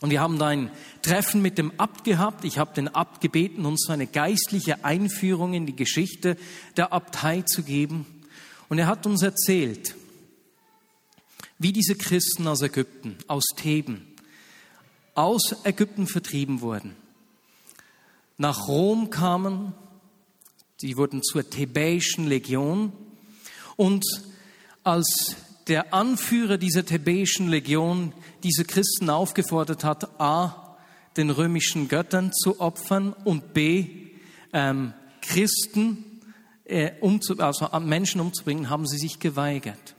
Und 0.00 0.08
wir 0.08 0.22
haben 0.22 0.38
da 0.38 0.46
ein 0.46 0.70
Treffen 1.02 1.42
mit 1.42 1.58
dem 1.58 1.78
Abt 1.78 2.04
gehabt. 2.04 2.46
Ich 2.46 2.56
habe 2.56 2.72
den 2.74 2.88
Abt 2.88 3.20
gebeten, 3.20 3.66
uns 3.66 3.90
eine 3.90 4.06
geistliche 4.06 4.82
Einführung 4.82 5.52
in 5.52 5.66
die 5.66 5.76
Geschichte 5.76 6.38
der 6.78 6.94
Abtei 6.94 7.42
zu 7.42 7.62
geben. 7.62 8.06
Und 8.70 8.78
er 8.78 8.86
hat 8.86 9.04
uns 9.04 9.22
erzählt, 9.22 9.94
wie 11.58 11.74
diese 11.74 11.96
Christen 11.96 12.48
aus 12.48 12.62
Ägypten, 12.62 13.18
aus 13.26 13.44
Theben, 13.56 14.06
aus 15.14 15.54
Ägypten 15.64 16.06
vertrieben 16.06 16.62
wurden, 16.62 16.96
nach 18.38 18.68
Rom 18.68 19.10
kamen, 19.10 19.74
sie 20.78 20.96
wurden 20.96 21.22
zur 21.22 21.50
Thebäischen 21.50 22.26
Legion 22.26 22.94
und 23.76 24.02
als 24.82 25.36
der 25.68 25.94
Anführer 25.94 26.58
dieser 26.58 26.84
thebäischen 26.84 27.48
Legion 27.48 28.12
diese 28.42 28.64
Christen 28.64 29.10
aufgefordert 29.10 29.84
hat, 29.84 30.20
a, 30.20 30.76
den 31.16 31.30
römischen 31.30 31.88
Göttern 31.88 32.32
zu 32.32 32.60
opfern 32.60 33.12
und 33.24 33.52
b, 33.52 34.10
ähm, 34.52 34.94
Christen, 35.22 36.20
äh, 36.64 36.92
umzu, 37.00 37.38
also 37.38 37.68
Menschen 37.80 38.20
umzubringen, 38.20 38.70
haben 38.70 38.86
sie 38.86 38.98
sich 38.98 39.18
geweigert. 39.18 39.96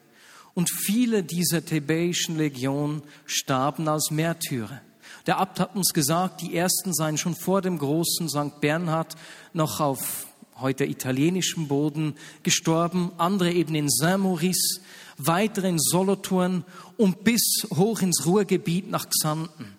Und 0.54 0.70
viele 0.70 1.24
dieser 1.24 1.64
thebäischen 1.64 2.38
Legion 2.38 3.04
starben 3.26 3.88
als 3.88 4.12
Märtyrer. 4.12 4.82
Der 5.28 5.38
Abt 5.38 5.60
hat 5.60 5.76
uns 5.76 5.94
gesagt, 5.94 6.42
die 6.42 6.56
ersten 6.56 6.94
seien 6.94 7.18
schon 7.18 7.36
vor 7.36 7.62
dem 7.62 7.78
großen 7.78 8.28
St. 8.28 8.60
Bernhard 8.60 9.16
noch 9.54 9.80
auf 9.80 10.26
heute 10.60 10.86
italienischem 10.86 11.68
Boden 11.68 12.16
gestorben, 12.44 13.12
andere 13.18 13.52
eben 13.52 13.76
in 13.76 13.90
Saint-Maurice, 13.90 14.82
weitere 15.18 15.70
in 15.70 15.80
Solothurn 15.80 16.64
und 16.98 17.24
bis 17.24 17.68
hoch 17.74 18.02
ins 18.02 18.26
Ruhrgebiet 18.26 18.90
nach 18.90 19.10
Xanten. 19.10 19.78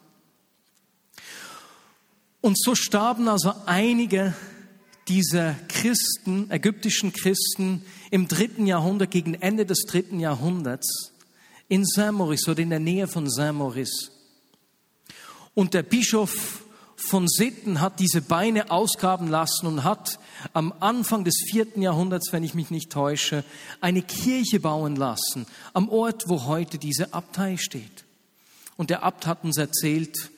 Und 2.41 2.61
so 2.61 2.75
starben 2.75 3.29
also 3.29 3.53
einige 3.67 4.35
dieser 5.09 5.55
Christen, 5.69 6.51
ägyptischen 6.51 7.12
Christen 7.12 7.85
im 8.11 8.29
dritten 8.29 8.67
Jahrhundert, 8.67 9.11
gegen 9.11 9.35
Ende 9.35 9.67
des 9.67 9.85
dritten 9.87 10.21
Jahrhunderts, 10.21 11.12
in 11.69 11.85
Saint-Maurice 11.85 12.51
oder 12.51 12.61
in 12.61 12.71
der 12.71 12.81
Nähe 12.81 13.09
von 13.09 13.31
Saint-Maurice. 13.31 14.11
Und 15.55 15.75
der 15.75 15.83
Bischof 15.83 16.65
von 17.09 17.28
Sitten 17.28 17.80
hat 17.80 18.00
diese 18.00 18.23
Beine 18.23 18.71
ausgraben 18.71 19.28
lassen 19.28 19.66
und 19.66 19.85
hat 19.85 20.18
am 20.52 20.73
Anfang 20.80 21.25
des 21.25 21.35
vierten 21.50 21.82
Jahrhunderts, 21.82 22.32
wenn 22.32 22.44
ich 22.44 22.54
mich 22.54 22.71
nicht 22.71 22.90
täusche, 22.90 23.44
eine 23.80 24.02
Kirche 24.02 24.61
bauen 24.61 24.97
lassen 24.97 25.47
am 25.73 25.88
Ort, 25.88 26.25
wo 26.28 26.44
heute 26.44 26.78
diese 26.78 27.12
Abtei 27.12 27.56
steht. 27.56 28.04
Und 28.76 28.90
der 28.90 29.02
Abt 29.02 29.26
hat 29.26 29.44
uns 29.44 29.59
erzählt, 29.59 30.30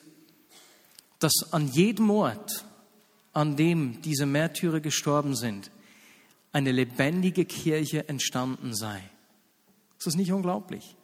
dass 1.19 1.33
an 1.51 1.67
jedem 1.71 2.09
Ort, 2.09 2.65
an 3.33 3.55
dem 3.55 4.01
diese 4.01 4.25
Märtyrer 4.25 4.79
gestorben 4.79 5.35
sind, 5.35 5.71
eine 6.51 6.71
lebendige 6.71 7.45
Kirche 7.45 8.07
entstanden 8.07 8.73
sei. 8.75 9.03
Ist 9.97 10.07
das 10.07 10.15
nicht 10.15 10.31
unglaublich? 10.31 10.95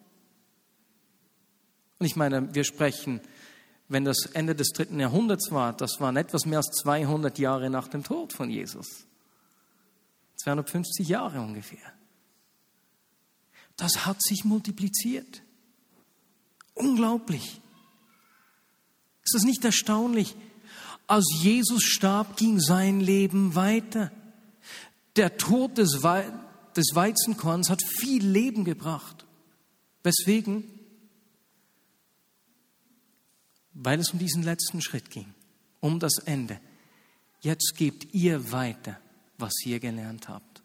Und 2.00 2.06
ich 2.06 2.16
meine, 2.16 2.54
wir 2.54 2.64
sprechen 2.64 3.22
wenn 3.92 4.06
das 4.06 4.26
Ende 4.34 4.56
des 4.56 4.70
dritten 4.70 5.00
Jahrhunderts 5.00 5.52
war, 5.52 5.74
das 5.74 6.00
waren 6.00 6.16
etwas 6.16 6.46
mehr 6.46 6.60
als 6.60 6.68
200 6.82 7.38
Jahre 7.38 7.70
nach 7.70 7.90
dem 7.90 8.04
Tod 8.04 8.32
von 8.32 8.50
Jesus. 8.50 9.06
250 10.38 11.10
Jahre 11.10 11.42
ungefähr. 11.42 11.94
Das 13.76 14.06
hat 14.06 14.24
sich 14.24 14.46
multipliziert. 14.46 15.44
Unglaublich. 16.74 17.62
Ist 19.24 19.36
das 19.36 19.44
nicht 19.44 19.66
erstaunlich? 19.66 20.36
Als 21.08 21.26
Jesus 21.42 21.84
starb, 21.84 22.38
ging 22.38 22.62
sein 22.62 23.02
Leben 23.02 23.56
weiter. 23.56 24.10
Der 25.18 25.36
Tod 25.38 25.78
des, 25.78 26.02
We 26.02 26.32
des 26.78 26.92
Weizenkorns 26.94 27.70
hat 27.70 27.82
viel 27.84 28.26
Leben 28.26 28.64
gebracht. 28.64 29.26
Weswegen? 30.04 30.64
Weil 33.84 34.00
es 34.00 34.12
um 34.12 34.20
diesen 34.20 34.44
letzten 34.44 34.82
Schritt 34.82 35.10
ging, 35.10 35.34
um 35.80 36.00
das 36.00 36.20
Ende. 36.20 36.60
Jetzt 37.42 37.74
gebt 37.76 38.14
ihr 38.14 38.52
weiter, 38.52 38.98
was 39.38 39.54
ihr 39.66 39.80
gelernt 39.80 40.30
habt. 40.30 40.62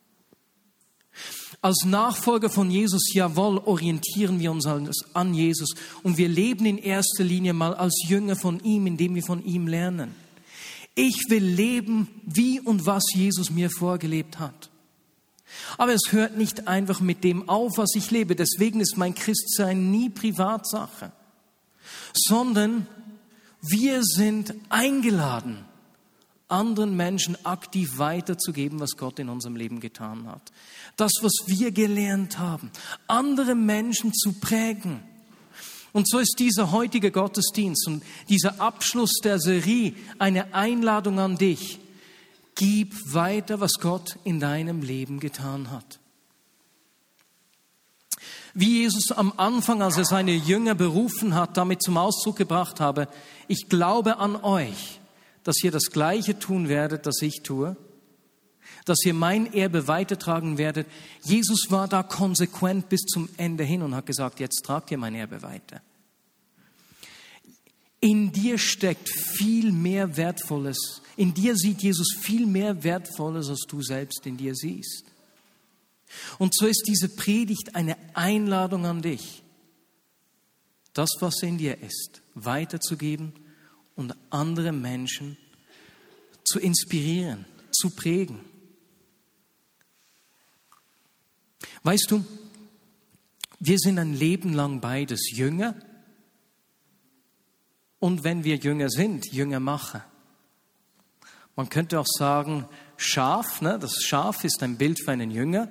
Als 1.63 1.85
Nachfolger 1.87 2.51
von 2.51 2.71
Jesus, 2.71 3.15
jawohl, 3.15 3.59
orientieren 3.59 4.39
wir 4.39 4.51
uns 4.51 4.67
an 5.15 5.33
Jesus 5.33 5.75
und 6.03 6.19
wir 6.19 6.29
leben 6.29 6.67
in 6.67 6.77
erster 6.77 7.25
Linie 7.25 7.55
mal 7.55 7.75
als 7.75 8.05
Jünger 8.07 8.37
von 8.37 8.61
ihm, 8.63 8.87
indem 8.87 9.15
wir 9.15 9.23
von 9.23 9.43
ihm 9.43 9.67
lernen. 9.67 10.15
Ich 10.95 11.25
will 11.29 11.45
leben, 11.45 12.09
wie 12.27 12.61
und 12.61 12.85
was 12.85 13.05
Jesus 13.15 13.51
mir 13.51 13.71
vorgelebt 13.71 14.39
hat. 14.39 14.71
Aber 15.79 15.95
es 15.95 16.13
hört 16.13 16.37
nicht 16.37 16.69
einfach 16.69 17.01
mit 17.01 17.25
dem 17.25 17.49
auf, 17.49 17.79
was 17.79 17.95
ich 17.95 18.11
lebe. 18.11 18.37
Deswegen 18.37 18.81
ist 18.81 18.99
mein 18.99 19.15
Christsein 19.15 19.91
nie 19.91 20.11
Privatsache, 20.11 21.13
sondern 22.13 22.87
wir 23.69 24.03
sind 24.03 24.55
eingeladen, 24.69 25.65
anderen 26.49 26.97
Menschen 26.97 27.37
aktiv 27.45 27.99
weiterzugeben, 27.99 28.81
was 28.81 28.97
Gott 28.97 29.19
in 29.19 29.29
unserem 29.29 29.57
Leben 29.57 29.81
getan 29.81 30.27
hat. 30.29 30.53
Das, 30.97 31.13
was 31.23 31.33
wir 31.47 31.73
gelernt 31.73 32.39
haben, 32.39 32.71
andere 33.09 33.55
Menschen 33.55 34.13
zu 34.13 34.33
prägen. 34.35 35.03
Und 35.93 36.09
so 36.09 36.19
ist 36.19 36.37
dieser 36.39 36.73
heutige 36.73 37.11
Gottesdienst 37.11 37.87
und 37.87 38.03
dieser 38.29 38.61
Abschluss 38.61 39.15
der 39.25 39.39
Serie 39.39 39.95
eine 40.19 40.55
Einladung 40.55 41.19
an 41.19 41.37
dich. 41.37 41.79
Gib 42.55 42.95
weiter, 43.13 43.61
was 43.61 43.75
Gott 43.81 44.19
in 44.25 44.41
deinem 44.41 44.83
Leben 44.83 45.21
getan 45.21 45.71
hat. 45.71 45.99
Wie 48.59 48.81
Jesus 48.81 49.13
am 49.13 49.35
Anfang, 49.37 49.83
als 49.83 49.99
er 49.99 50.07
seine 50.07 50.35
Jünger 50.35 50.75
berufen 50.75 51.35
hat, 51.35 51.59
damit 51.59 51.83
zum 51.83 51.99
Ausdruck 51.99 52.37
gebracht 52.37 52.81
habe, 52.81 53.07
ich 53.49 53.69
glaube 53.69 54.17
an 54.17 54.35
euch, 54.35 54.99
dass 55.45 55.63
ihr 55.63 55.71
das 55.71 55.91
Gleiche 55.91 56.39
tun 56.39 56.71
werdet, 56.71 57.05
das 57.05 57.21
ich 57.21 57.43
tue, 57.43 57.77
dass 58.87 59.05
ihr 59.05 59.13
mein 59.13 59.53
Erbe 59.53 59.89
weitertragen 59.89 60.57
werdet. 60.57 60.87
Jesus 61.23 61.67
war 61.69 61.87
da 61.87 62.03
konsequent 62.03 62.89
bis 62.89 63.03
zum 63.03 63.29
Ende 63.37 63.63
hin 63.63 63.83
und 63.83 63.95
hat 63.95 64.07
gesagt, 64.07 64.41
jetzt 64.41 64.63
tragt 64.65 64.91
ihr 64.91 64.97
mein 64.97 65.15
Erbe 65.15 65.43
weiter. 65.43 65.83
In 68.01 68.33
dir 68.33 68.57
steckt 68.57 69.11
viel 69.11 69.71
mehr 69.71 70.17
Wertvolles. 70.17 71.03
In 71.19 71.35
dir 71.35 71.57
sieht 71.57 71.83
Jesus 71.83 72.17
viel 72.23 72.47
mehr 72.47 72.83
Wertvolles, 72.83 73.51
als 73.51 73.67
du 73.69 73.83
selbst 73.83 74.25
in 74.27 74.39
dir 74.39 74.55
siehst. 74.55 75.05
Und 76.39 76.55
so 76.55 76.67
ist 76.67 76.85
diese 76.87 77.09
Predigt 77.09 77.75
eine 77.75 77.97
Einladung 78.15 78.87
an 78.87 79.03
dich, 79.03 79.43
das, 80.93 81.11
was 81.21 81.43
in 81.43 81.59
dir 81.59 81.83
ist, 81.83 82.23
weiterzugeben 82.35 83.33
und 83.97 84.15
andere 84.31 84.73
Menschen 84.73 85.37
zu 86.45 86.59
inspirieren, 86.59 87.45
zu 87.73 87.91
prägen. 87.91 88.41
Weißt 91.83 92.11
du, 92.11 92.25
wir 93.59 93.79
sind 93.79 93.99
ein 93.99 94.15
Leben 94.15 94.55
lang 94.55 94.81
beides 94.81 95.31
Jünger 95.31 95.75
und 97.99 98.25
wenn 98.25 98.45
wir 98.45 98.57
Jünger 98.57 98.91
sind, 98.91 99.33
Jünger 99.33 99.61
machen. 99.61 100.03
Man 101.57 101.69
könnte 101.71 101.99
auch 101.99 102.07
sagen, 102.07 102.69
Schaf, 102.97 103.63
ne? 103.63 103.79
das 103.79 104.03
Schaf 104.03 104.45
ist 104.45 104.63
ein 104.63 104.77
Bild 104.77 105.03
für 105.03 105.13
einen 105.13 105.31
Jünger 105.31 105.69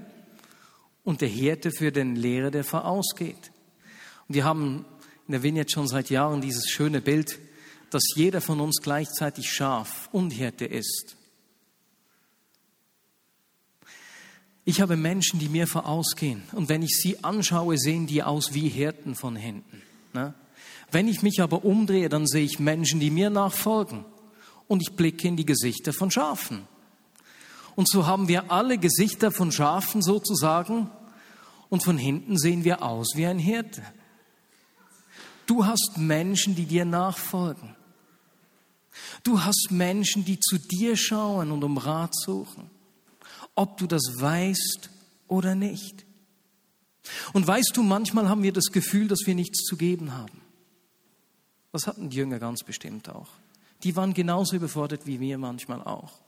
und 1.06 1.22
der 1.22 1.30
Hirte 1.30 1.72
für 1.72 1.94
den 1.94 2.18
Lehrer, 2.18 2.52
der 2.52 2.66
vorausgeht. 2.66 3.52
Und 4.28 4.36
wir 4.36 4.44
haben 4.44 4.86
in 5.28 5.32
der 5.32 5.44
Vignette 5.44 5.72
schon 5.72 5.88
seit 5.88 6.10
Jahren 6.10 6.42
dieses 6.42 6.68
schöne 6.68 7.00
Bild, 7.00 7.40
dass 7.92 8.04
jeder 8.16 8.42
von 8.42 8.60
uns 8.60 8.82
gleichzeitig 8.82 9.50
Schaf 9.50 10.10
und 10.12 10.32
Hirte 10.32 10.66
ist. 10.66 11.16
Ich 14.66 14.82
habe 14.82 14.98
Menschen, 14.98 15.40
die 15.40 15.48
mir 15.48 15.68
vorausgehen. 15.68 16.42
Und 16.52 16.70
wenn 16.70 16.82
ich 16.82 16.98
sie 16.98 17.24
anschaue, 17.24 17.78
sehen 17.78 18.08
die 18.08 18.24
aus 18.24 18.56
wie 18.56 18.68
Hirten 18.68 19.14
von 19.14 19.36
hinten. 19.36 19.84
Ne? 20.14 20.34
Wenn 20.92 21.08
ich 21.08 21.22
mich 21.22 21.40
aber 21.40 21.64
umdrehe, 21.64 22.10
dann 22.10 22.26
sehe 22.26 22.44
ich 22.44 22.60
Menschen, 22.60 23.00
die 23.00 23.12
mir 23.12 23.30
nachfolgen. 23.30 24.06
Und 24.68 24.82
ich 24.82 24.96
blicke 24.96 25.28
in 25.28 25.38
die 25.38 25.46
Gesichter 25.46 25.94
von 25.94 26.10
Schafen. 26.10 26.68
Und 27.76 27.90
so 27.90 28.06
haben 28.06 28.28
wir 28.28 28.52
alle 28.52 28.78
Gesichter 28.78 29.32
von 29.32 29.52
Schafen 29.52 30.02
sozusagen 30.02 30.90
und 31.70 31.84
von 31.84 31.98
hinten 31.98 32.38
sehen 32.38 32.64
wir 32.64 32.84
aus 32.84 33.14
wie 33.16 33.26
ein 33.26 33.40
Hirte. 33.40 33.84
Du 35.46 35.66
hast 35.66 35.98
Menschen, 35.98 36.56
die 36.56 36.66
dir 36.66 36.86
nachfolgen. 36.86 37.76
Du 39.24 39.44
hast 39.44 39.70
Menschen, 39.72 40.24
die 40.26 40.40
zu 40.40 40.58
dir 40.58 40.96
schauen 40.96 41.52
und 41.52 41.64
um 41.64 41.78
Rat 41.78 42.16
suchen, 42.16 42.70
ob 43.54 43.78
du 43.78 43.88
das 43.88 44.04
weißt 44.20 44.90
oder 45.28 45.56
nicht. 45.56 46.06
Und 47.34 47.46
weißt 47.46 47.72
du, 47.76 47.84
manchmal 47.84 48.30
haben 48.30 48.44
wir 48.44 48.54
das 48.54 48.72
Gefühl, 48.72 49.08
dass 49.08 49.26
wir 49.26 49.36
nichts 49.36 49.64
zu 49.64 49.76
geben 49.76 50.14
haben. 50.14 50.42
Das 51.72 51.88
hatten 51.88 52.10
die 52.10 52.18
Jünger 52.18 52.40
ganz 52.40 52.64
bestimmt 52.64 53.10
auch. 53.10 53.28
Die 53.84 53.96
waren 53.96 54.14
genauso 54.14 54.56
überfordert 54.56 55.06
wie 55.06 55.20
wir 55.20 55.38
manchmal 55.38 55.82
auch. 55.82 56.20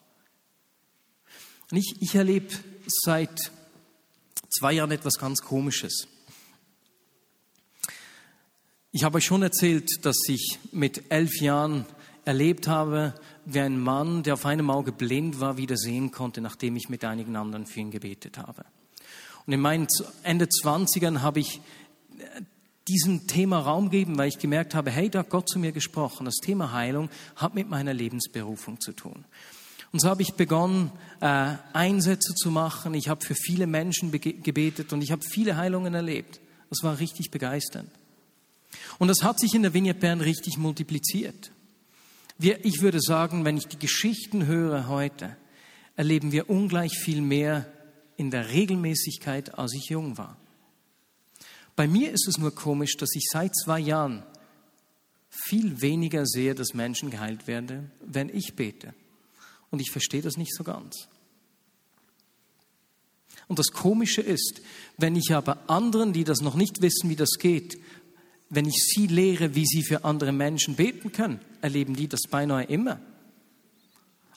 Und 1.72 1.78
ich, 1.78 1.96
ich 2.00 2.16
erlebe 2.16 2.54
seit 2.88 3.52
zwei 4.50 4.74
Jahren 4.74 4.92
etwas 4.92 5.16
ganz 5.16 5.42
Komisches. 5.42 6.08
Ich 8.92 9.04
habe 9.04 9.18
euch 9.18 9.26
schon 9.26 9.44
erzählt, 9.44 10.06
dass 10.06 10.18
ich 10.28 10.60
mit 10.72 11.12
elf 11.12 11.42
Jahren 11.42 11.86
erlebt 12.26 12.68
habe, 12.68 13.14
wie 13.46 13.60
ein 13.60 13.80
Mann, 13.80 14.24
der 14.24 14.34
auf 14.34 14.46
einem 14.46 14.70
Auge 14.70 14.92
blind 14.92 15.40
war, 15.40 15.58
wieder 15.58 15.78
sehen 15.78 16.12
konnte, 16.12 16.42
nachdem 16.42 16.76
ich 16.76 16.90
mit 16.90 17.04
einigen 17.04 17.36
anderen 17.36 17.66
für 17.66 17.80
ihn 17.80 17.92
gebetet 17.92 18.38
habe. 18.38 18.66
Und 19.46 19.54
in 19.54 19.62
meinen 19.62 19.88
Ende 20.24 20.50
Zwanzigern 20.50 21.22
habe 21.22 21.40
ich 21.40 21.62
äh, 22.18 22.42
diesem 22.88 23.28
Thema 23.28 23.60
Raum 23.60 23.90
gegeben, 23.90 24.18
weil 24.18 24.28
ich 24.28 24.40
gemerkt 24.40 24.76
habe, 24.76 24.92
hey, 24.92 25.10
da 25.10 25.20
hat 25.20 25.30
Gott 25.30 25.48
zu 25.48 25.60
mir 25.60 25.72
gesprochen. 25.72 26.26
Das 26.26 26.36
Thema 26.36 26.74
Heilung 26.74 27.10
hat 27.36 27.56
mit 27.56 27.70
meiner 27.70 27.94
Lebensberufung 27.94 28.82
zu 28.82 28.92
tun. 28.92 29.26
Und 29.92 30.02
so 30.02 30.10
habe 30.10 30.22
ich 30.22 30.34
begonnen, 30.34 30.92
äh, 31.22 31.54
Einsätze 31.74 32.34
zu 32.36 32.52
machen. 32.52 32.94
Ich 32.94 33.10
habe 33.10 33.26
für 33.26 33.36
viele 33.36 33.68
Menschen 33.68 34.12
gebetet 34.12 34.94
und 34.94 35.02
ich 35.02 35.12
habe 35.12 35.24
viele 35.24 35.58
Heilungen 35.58 35.94
erlebt. 35.94 36.40
Das 36.70 36.84
war 36.84 37.00
richtig 37.00 37.32
begeisternd. 37.32 37.90
Und 39.00 39.08
das 39.08 39.24
hat 39.24 39.40
sich 39.40 39.54
in 39.54 39.62
der 39.62 39.74
Vignette 39.74 40.00
Bern 40.00 40.22
richtig 40.22 40.58
multipliziert. 40.58 41.52
Wir, 42.38 42.64
ich 42.66 42.82
würde 42.82 43.00
sagen, 43.02 43.46
wenn 43.46 43.58
ich 43.58 43.68
die 43.68 43.80
Geschichten 43.80 44.46
höre 44.46 44.88
heute, 44.88 45.36
erleben 45.96 46.32
wir 46.32 46.50
ungleich 46.50 46.98
viel 46.98 47.22
mehr 47.22 47.66
in 48.18 48.30
der 48.30 48.50
Regelmäßigkeit, 48.50 49.58
als 49.58 49.74
ich 49.74 49.90
jung 49.90 50.18
war. 50.18 50.38
Bei 51.76 51.88
mir 51.88 52.12
ist 52.12 52.28
es 52.28 52.38
nur 52.38 52.54
komisch, 52.54 52.98
dass 52.98 53.16
ich 53.16 53.26
seit 53.32 53.56
zwei 53.56 53.80
Jahren 53.80 54.24
viel 55.30 55.82
weniger 55.82 56.26
sehe, 56.26 56.56
dass 56.56 56.74
Menschen 56.74 57.12
geheilt 57.12 57.48
werden, 57.48 57.92
wenn 58.06 58.30
ich 58.30 58.56
bete. 58.56 58.94
Und 59.72 59.82
ich 59.82 59.92
verstehe 59.92 60.22
das 60.22 60.38
nicht 60.38 60.56
so 60.56 60.64
ganz. 60.64 61.08
Und 63.48 63.60
das 63.60 63.72
Komische 63.72 64.22
ist, 64.22 64.62
wenn 64.98 65.16
ich 65.16 65.34
aber 65.34 65.70
anderen, 65.70 66.14
die 66.14 66.24
das 66.24 66.42
noch 66.42 66.56
nicht 66.56 66.82
wissen, 66.82 67.10
wie 67.10 67.16
das 67.16 67.32
geht, 67.40 67.78
wenn 68.50 68.66
ich 68.66 68.76
sie 68.76 69.08
lehre, 69.08 69.56
wie 69.56 69.66
sie 69.66 69.84
für 69.84 70.04
andere 70.04 70.32
Menschen 70.32 70.76
beten 70.76 71.12
können, 71.12 71.40
erleben 71.62 71.96
die 71.96 72.08
das 72.08 72.22
beinahe 72.30 72.64
immer. 72.64 73.00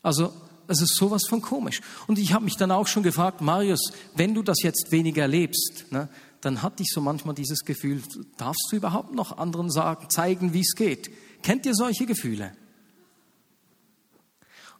Also 0.02 0.32
es 0.66 0.80
ist 0.80 0.94
sowas 0.94 1.22
von 1.28 1.42
komisch. 1.42 1.80
Und 2.06 2.18
ich 2.18 2.32
habe 2.32 2.44
mich 2.44 2.56
dann 2.56 2.70
auch 2.70 2.86
schon 2.86 3.02
gefragt, 3.02 3.40
Marius, 3.40 3.92
wenn 4.14 4.34
du 4.34 4.42
das 4.42 4.62
jetzt 4.62 4.92
weniger 4.92 5.22
erlebst, 5.22 5.86
ne, 5.90 6.08
dann 6.40 6.62
hatte 6.62 6.82
ich 6.82 6.90
so 6.90 7.00
manchmal 7.00 7.34
dieses 7.34 7.64
Gefühl, 7.64 8.02
darfst 8.36 8.68
du 8.70 8.76
überhaupt 8.76 9.14
noch 9.14 9.36
anderen 9.36 9.70
sagen, 9.70 10.08
zeigen, 10.08 10.54
wie 10.54 10.60
es 10.60 10.74
geht? 10.74 11.10
Kennt 11.42 11.66
ihr 11.66 11.74
solche 11.74 12.06
Gefühle? 12.06 12.52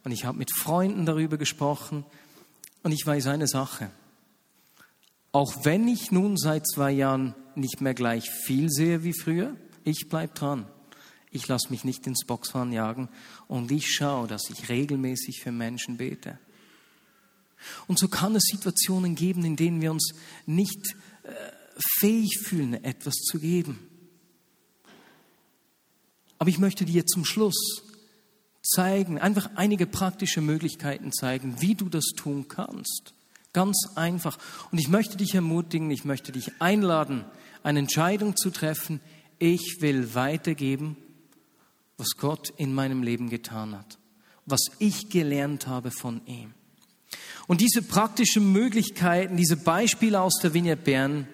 Und 0.03 0.11
ich 0.11 0.25
habe 0.25 0.37
mit 0.37 0.51
Freunden 0.53 1.05
darüber 1.05 1.37
gesprochen 1.37 2.05
und 2.83 2.91
ich 2.91 3.05
weiß 3.05 3.27
eine 3.27 3.47
Sache. 3.47 3.91
Auch 5.31 5.63
wenn 5.63 5.87
ich 5.87 6.11
nun 6.11 6.37
seit 6.37 6.67
zwei 6.67 6.91
Jahren 6.91 7.35
nicht 7.55 7.81
mehr 7.81 7.93
gleich 7.93 8.29
viel 8.29 8.69
sehe 8.69 9.03
wie 9.03 9.13
früher, 9.13 9.55
ich 9.83 10.07
bleib 10.09 10.35
dran. 10.35 10.65
Ich 11.31 11.47
lasse 11.47 11.69
mich 11.69 11.85
nicht 11.85 12.05
ins 12.07 12.25
Boxfahren 12.25 12.73
jagen 12.73 13.07
und 13.47 13.71
ich 13.71 13.93
schaue, 13.93 14.27
dass 14.27 14.49
ich 14.49 14.67
regelmäßig 14.67 15.41
für 15.41 15.51
Menschen 15.51 15.97
bete. 15.97 16.37
Und 17.87 17.99
so 17.99 18.09
kann 18.09 18.35
es 18.35 18.43
Situationen 18.51 19.15
geben, 19.15 19.45
in 19.45 19.55
denen 19.55 19.81
wir 19.81 19.91
uns 19.91 20.13
nicht 20.45 20.95
äh, 21.23 21.29
fähig 21.99 22.39
fühlen, 22.39 22.73
etwas 22.83 23.13
zu 23.15 23.39
geben. 23.39 23.79
Aber 26.37 26.49
ich 26.49 26.57
möchte 26.57 26.85
dir 26.85 27.05
zum 27.05 27.23
Schluss 27.23 27.83
zeigen, 28.61 29.19
einfach 29.19 29.49
einige 29.55 29.85
praktische 29.85 30.41
Möglichkeiten 30.41 31.11
zeigen, 31.11 31.61
wie 31.61 31.75
du 31.75 31.89
das 31.89 32.05
tun 32.15 32.47
kannst. 32.47 33.13
Ganz 33.53 33.77
einfach. 33.95 34.37
Und 34.71 34.77
ich 34.77 34.87
möchte 34.87 35.17
dich 35.17 35.35
ermutigen, 35.35 35.91
ich 35.91 36.05
möchte 36.05 36.31
dich 36.31 36.51
einladen, 36.59 37.25
eine 37.63 37.79
Entscheidung 37.79 38.35
zu 38.37 38.49
treffen. 38.49 39.01
Ich 39.39 39.77
will 39.81 40.15
weitergeben, 40.15 40.95
was 41.97 42.11
Gott 42.17 42.53
in 42.57 42.73
meinem 42.73 43.03
Leben 43.03 43.29
getan 43.29 43.77
hat, 43.77 43.97
was 44.45 44.61
ich 44.79 45.09
gelernt 45.09 45.67
habe 45.67 45.91
von 45.91 46.25
ihm. 46.25 46.53
Und 47.47 47.61
diese 47.61 47.81
praktischen 47.81 48.51
Möglichkeiten, 48.51 49.35
diese 49.35 49.57
Beispiele 49.57 50.21
aus 50.21 50.39
der 50.41 50.53
Vignette 50.53 50.81
Bern, 50.81 51.27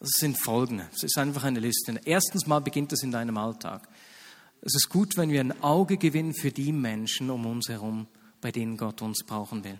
das 0.00 0.10
sind 0.12 0.38
folgende. 0.38 0.88
Es 0.94 1.02
ist 1.02 1.18
einfach 1.18 1.44
eine 1.44 1.60
Liste. 1.60 2.00
Erstens 2.04 2.46
mal 2.46 2.60
beginnt 2.60 2.92
es 2.92 3.02
in 3.02 3.10
deinem 3.10 3.36
Alltag. 3.36 3.88
Es 4.62 4.74
ist 4.74 4.88
gut, 4.88 5.16
wenn 5.16 5.30
wir 5.30 5.40
ein 5.40 5.62
Auge 5.62 5.96
gewinnen 5.96 6.34
für 6.34 6.50
die 6.50 6.72
Menschen 6.72 7.30
um 7.30 7.46
uns 7.46 7.68
herum, 7.68 8.06
bei 8.40 8.50
denen 8.50 8.76
Gott 8.76 9.02
uns 9.02 9.24
brauchen 9.24 9.64
will. 9.64 9.78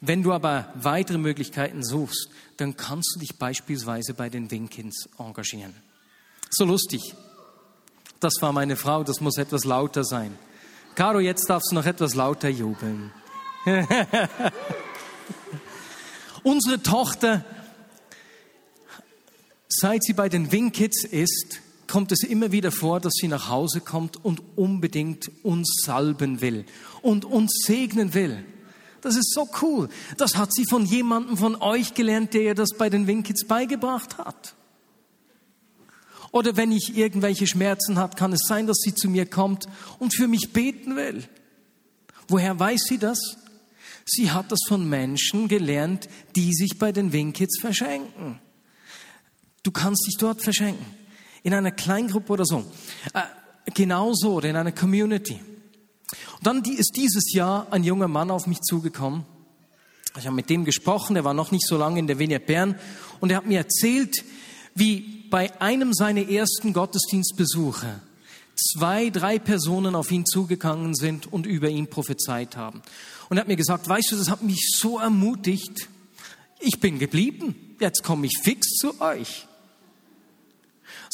Wenn 0.00 0.22
du 0.22 0.32
aber 0.32 0.72
weitere 0.74 1.18
Möglichkeiten 1.18 1.82
suchst, 1.82 2.28
dann 2.56 2.76
kannst 2.76 3.14
du 3.14 3.20
dich 3.20 3.36
beispielsweise 3.36 4.14
bei 4.14 4.28
den 4.28 4.50
Winkins 4.50 5.08
engagieren. 5.18 5.74
So 6.50 6.64
lustig. 6.64 7.14
Das 8.20 8.34
war 8.40 8.52
meine 8.52 8.76
Frau, 8.76 9.04
das 9.04 9.20
muss 9.20 9.38
etwas 9.38 9.64
lauter 9.64 10.04
sein. 10.04 10.38
Caro, 10.94 11.20
jetzt 11.20 11.50
darfst 11.50 11.70
du 11.70 11.74
noch 11.74 11.86
etwas 11.86 12.14
lauter 12.14 12.48
jubeln. 12.48 13.10
Unsere 16.42 16.82
Tochter, 16.82 17.44
seit 19.68 20.04
sie 20.04 20.12
bei 20.12 20.28
den 20.28 20.52
Winkits 20.52 21.04
ist, 21.04 21.60
kommt 21.94 22.10
es 22.10 22.24
immer 22.24 22.50
wieder 22.50 22.72
vor, 22.72 22.98
dass 22.98 23.12
sie 23.14 23.28
nach 23.28 23.48
Hause 23.48 23.80
kommt 23.80 24.24
und 24.24 24.42
unbedingt 24.56 25.30
uns 25.44 25.82
salben 25.86 26.40
will 26.40 26.64
und 27.02 27.24
uns 27.24 27.52
segnen 27.64 28.14
will. 28.14 28.44
Das 29.00 29.14
ist 29.14 29.32
so 29.32 29.48
cool. 29.62 29.88
Das 30.16 30.34
hat 30.34 30.52
sie 30.52 30.64
von 30.68 30.86
jemandem 30.86 31.36
von 31.36 31.54
euch 31.54 31.94
gelernt, 31.94 32.34
der 32.34 32.42
ihr 32.42 32.54
das 32.56 32.70
bei 32.76 32.90
den 32.90 33.06
Winkits 33.06 33.46
beigebracht 33.46 34.18
hat. 34.18 34.56
Oder 36.32 36.56
wenn 36.56 36.72
ich 36.72 36.96
irgendwelche 36.96 37.46
Schmerzen 37.46 37.96
habe, 37.96 38.16
kann 38.16 38.32
es 38.32 38.40
sein, 38.44 38.66
dass 38.66 38.78
sie 38.78 38.96
zu 38.96 39.08
mir 39.08 39.24
kommt 39.24 39.66
und 40.00 40.16
für 40.16 40.26
mich 40.26 40.52
beten 40.52 40.96
will. 40.96 41.22
Woher 42.26 42.58
weiß 42.58 42.86
sie 42.88 42.98
das? 42.98 43.36
Sie 44.04 44.32
hat 44.32 44.50
das 44.50 44.58
von 44.66 44.88
Menschen 44.88 45.46
gelernt, 45.46 46.08
die 46.34 46.54
sich 46.54 46.76
bei 46.76 46.90
den 46.90 47.12
Winkits 47.12 47.60
verschenken. 47.60 48.40
Du 49.62 49.70
kannst 49.70 50.08
dich 50.08 50.16
dort 50.18 50.42
verschenken. 50.42 51.03
In 51.44 51.54
einer 51.54 51.70
Kleingruppe 51.70 52.32
oder 52.32 52.44
so. 52.44 52.64
Äh, 53.12 53.22
genauso 53.72 54.32
oder 54.32 54.50
in 54.50 54.56
einer 54.56 54.72
Community. 54.72 55.40
Und 56.38 56.46
dann 56.46 56.64
ist 56.64 56.96
dieses 56.96 57.32
Jahr 57.32 57.68
ein 57.70 57.84
junger 57.84 58.08
Mann 58.08 58.32
auf 58.32 58.48
mich 58.48 58.60
zugekommen. 58.60 59.24
Ich 60.18 60.26
habe 60.26 60.36
mit 60.36 60.50
dem 60.50 60.64
gesprochen, 60.64 61.16
er 61.16 61.24
war 61.24 61.34
noch 61.34 61.52
nicht 61.52 61.66
so 61.66 61.76
lange 61.76 61.98
in 61.98 62.06
der 62.06 62.18
Vignette 62.18 62.46
Bern 62.46 62.76
und 63.20 63.30
er 63.30 63.36
hat 63.36 63.46
mir 63.46 63.58
erzählt, 63.58 64.24
wie 64.74 65.26
bei 65.30 65.60
einem 65.60 65.92
seiner 65.92 66.28
ersten 66.28 66.72
Gottesdienstbesuche 66.72 68.00
zwei, 68.54 69.10
drei 69.10 69.38
Personen 69.38 69.94
auf 69.94 70.10
ihn 70.12 70.24
zugegangen 70.24 70.94
sind 70.94 71.32
und 71.32 71.46
über 71.46 71.68
ihn 71.68 71.88
prophezeit 71.88 72.56
haben. 72.56 72.82
Und 73.28 73.36
er 73.36 73.40
hat 73.40 73.48
mir 73.48 73.56
gesagt, 73.56 73.88
weißt 73.88 74.12
du, 74.12 74.16
das 74.16 74.30
hat 74.30 74.42
mich 74.42 74.70
so 74.76 74.98
ermutigt. 74.98 75.88
Ich 76.60 76.80
bin 76.80 76.98
geblieben. 76.98 77.76
Jetzt 77.80 78.04
komme 78.04 78.26
ich 78.26 78.38
fix 78.42 78.68
zu 78.76 79.00
euch. 79.00 79.46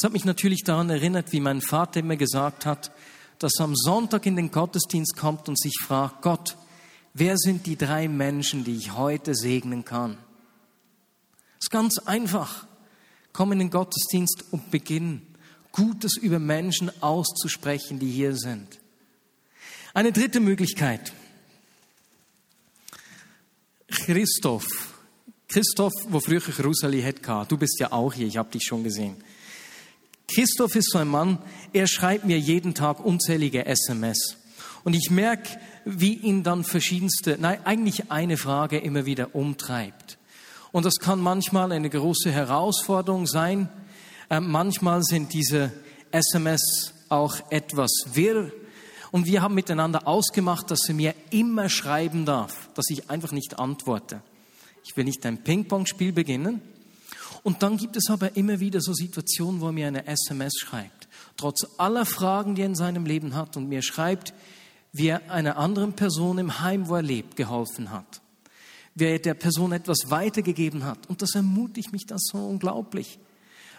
Das 0.00 0.06
hat 0.06 0.12
mich 0.14 0.24
natürlich 0.24 0.64
daran 0.64 0.88
erinnert, 0.88 1.30
wie 1.30 1.40
mein 1.40 1.60
Vater 1.60 2.00
immer 2.00 2.16
gesagt 2.16 2.64
hat, 2.64 2.90
dass 3.38 3.60
am 3.60 3.76
Sonntag 3.76 4.24
in 4.24 4.34
den 4.34 4.50
Gottesdienst 4.50 5.14
kommt 5.14 5.46
und 5.46 5.60
sich 5.60 5.74
fragt, 5.78 6.22
Gott, 6.22 6.56
wer 7.12 7.36
sind 7.36 7.66
die 7.66 7.76
drei 7.76 8.08
Menschen, 8.08 8.64
die 8.64 8.76
ich 8.76 8.94
heute 8.94 9.34
segnen 9.34 9.84
kann? 9.84 10.16
Es 11.58 11.66
ist 11.66 11.70
ganz 11.70 11.98
einfach. 11.98 12.66
Komm 13.34 13.52
in 13.52 13.58
den 13.58 13.68
Gottesdienst 13.68 14.44
und 14.52 14.70
beginn 14.70 15.20
Gutes 15.70 16.16
über 16.16 16.38
Menschen 16.38 16.90
auszusprechen, 17.02 17.98
die 17.98 18.10
hier 18.10 18.34
sind. 18.34 18.78
Eine 19.92 20.12
dritte 20.12 20.40
Möglichkeit. 20.40 21.12
Christoph. 23.86 24.66
Christoph, 25.46 25.92
wo 26.08 26.20
früher 26.20 26.40
Jerusalem 26.40 27.04
hatte. 27.04 27.46
Du 27.50 27.58
bist 27.58 27.78
ja 27.78 27.92
auch 27.92 28.14
hier, 28.14 28.26
ich 28.26 28.38
habe 28.38 28.50
dich 28.50 28.64
schon 28.64 28.82
gesehen. 28.82 29.22
Christoph 30.32 30.76
ist 30.76 30.90
so 30.90 30.98
ein 30.98 31.08
Mann, 31.08 31.38
er 31.72 31.88
schreibt 31.88 32.24
mir 32.24 32.38
jeden 32.38 32.74
Tag 32.74 33.04
unzählige 33.04 33.66
SMS. 33.66 34.36
Und 34.84 34.94
ich 34.94 35.10
merke, 35.10 35.58
wie 35.84 36.14
ihn 36.14 36.42
dann 36.42 36.62
verschiedenste, 36.62 37.36
nein, 37.38 37.58
eigentlich 37.64 38.10
eine 38.10 38.36
Frage 38.36 38.78
immer 38.78 39.06
wieder 39.06 39.34
umtreibt. 39.34 40.18
Und 40.72 40.86
das 40.86 40.96
kann 40.96 41.20
manchmal 41.20 41.72
eine 41.72 41.90
große 41.90 42.30
Herausforderung 42.30 43.26
sein. 43.26 43.68
Äh, 44.28 44.40
manchmal 44.40 45.02
sind 45.02 45.32
diese 45.32 45.72
SMS 46.12 46.94
auch 47.08 47.36
etwas 47.50 47.90
wirr. 48.12 48.52
Und 49.10 49.26
wir 49.26 49.42
haben 49.42 49.54
miteinander 49.54 50.06
ausgemacht, 50.06 50.70
dass 50.70 50.88
er 50.88 50.94
mir 50.94 51.14
immer 51.30 51.68
schreiben 51.68 52.24
darf, 52.24 52.70
dass 52.74 52.88
ich 52.90 53.10
einfach 53.10 53.32
nicht 53.32 53.58
antworte. 53.58 54.22
Ich 54.84 54.96
will 54.96 55.04
nicht 55.04 55.26
ein 55.26 55.42
Ping-Pong-Spiel 55.42 56.12
beginnen, 56.12 56.62
und 57.42 57.62
dann 57.62 57.76
gibt 57.76 57.96
es 57.96 58.10
aber 58.10 58.36
immer 58.36 58.60
wieder 58.60 58.80
so 58.80 58.92
Situationen, 58.92 59.60
wo 59.60 59.66
er 59.66 59.72
mir 59.72 59.88
eine 59.88 60.06
SMS 60.06 60.54
schreibt, 60.58 61.08
trotz 61.36 61.66
aller 61.78 62.04
Fragen, 62.04 62.54
die 62.54 62.62
er 62.62 62.66
in 62.66 62.74
seinem 62.74 63.06
Leben 63.06 63.34
hat, 63.34 63.56
und 63.56 63.68
mir 63.68 63.82
schreibt, 63.82 64.34
wie 64.92 65.08
er 65.08 65.30
einer 65.30 65.56
anderen 65.56 65.94
Person 65.94 66.38
im 66.38 66.60
Heim, 66.60 66.88
wo 66.88 66.96
er 66.96 67.02
lebt, 67.02 67.36
geholfen 67.36 67.90
hat, 67.90 68.20
wie 68.94 69.04
er 69.04 69.18
der 69.18 69.34
Person 69.34 69.72
etwas 69.72 70.10
weitergegeben 70.10 70.84
hat. 70.84 71.08
Und 71.08 71.22
das 71.22 71.34
ermutigt 71.34 71.92
mich 71.92 72.06
das 72.06 72.22
so 72.24 72.38
unglaublich, 72.38 73.18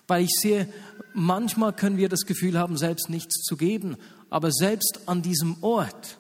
weil 0.08 0.24
ich 0.24 0.32
sehe, 0.32 0.68
manchmal 1.14 1.74
können 1.74 1.98
wir 1.98 2.10
das 2.10 2.26
Gefühl 2.26 2.58
haben, 2.58 2.78
selbst 2.78 3.10
nichts 3.10 3.44
zu 3.44 3.56
geben, 3.58 3.98
aber 4.30 4.52
selbst 4.52 5.02
an 5.06 5.22
diesem 5.22 5.62
Ort 5.62 6.18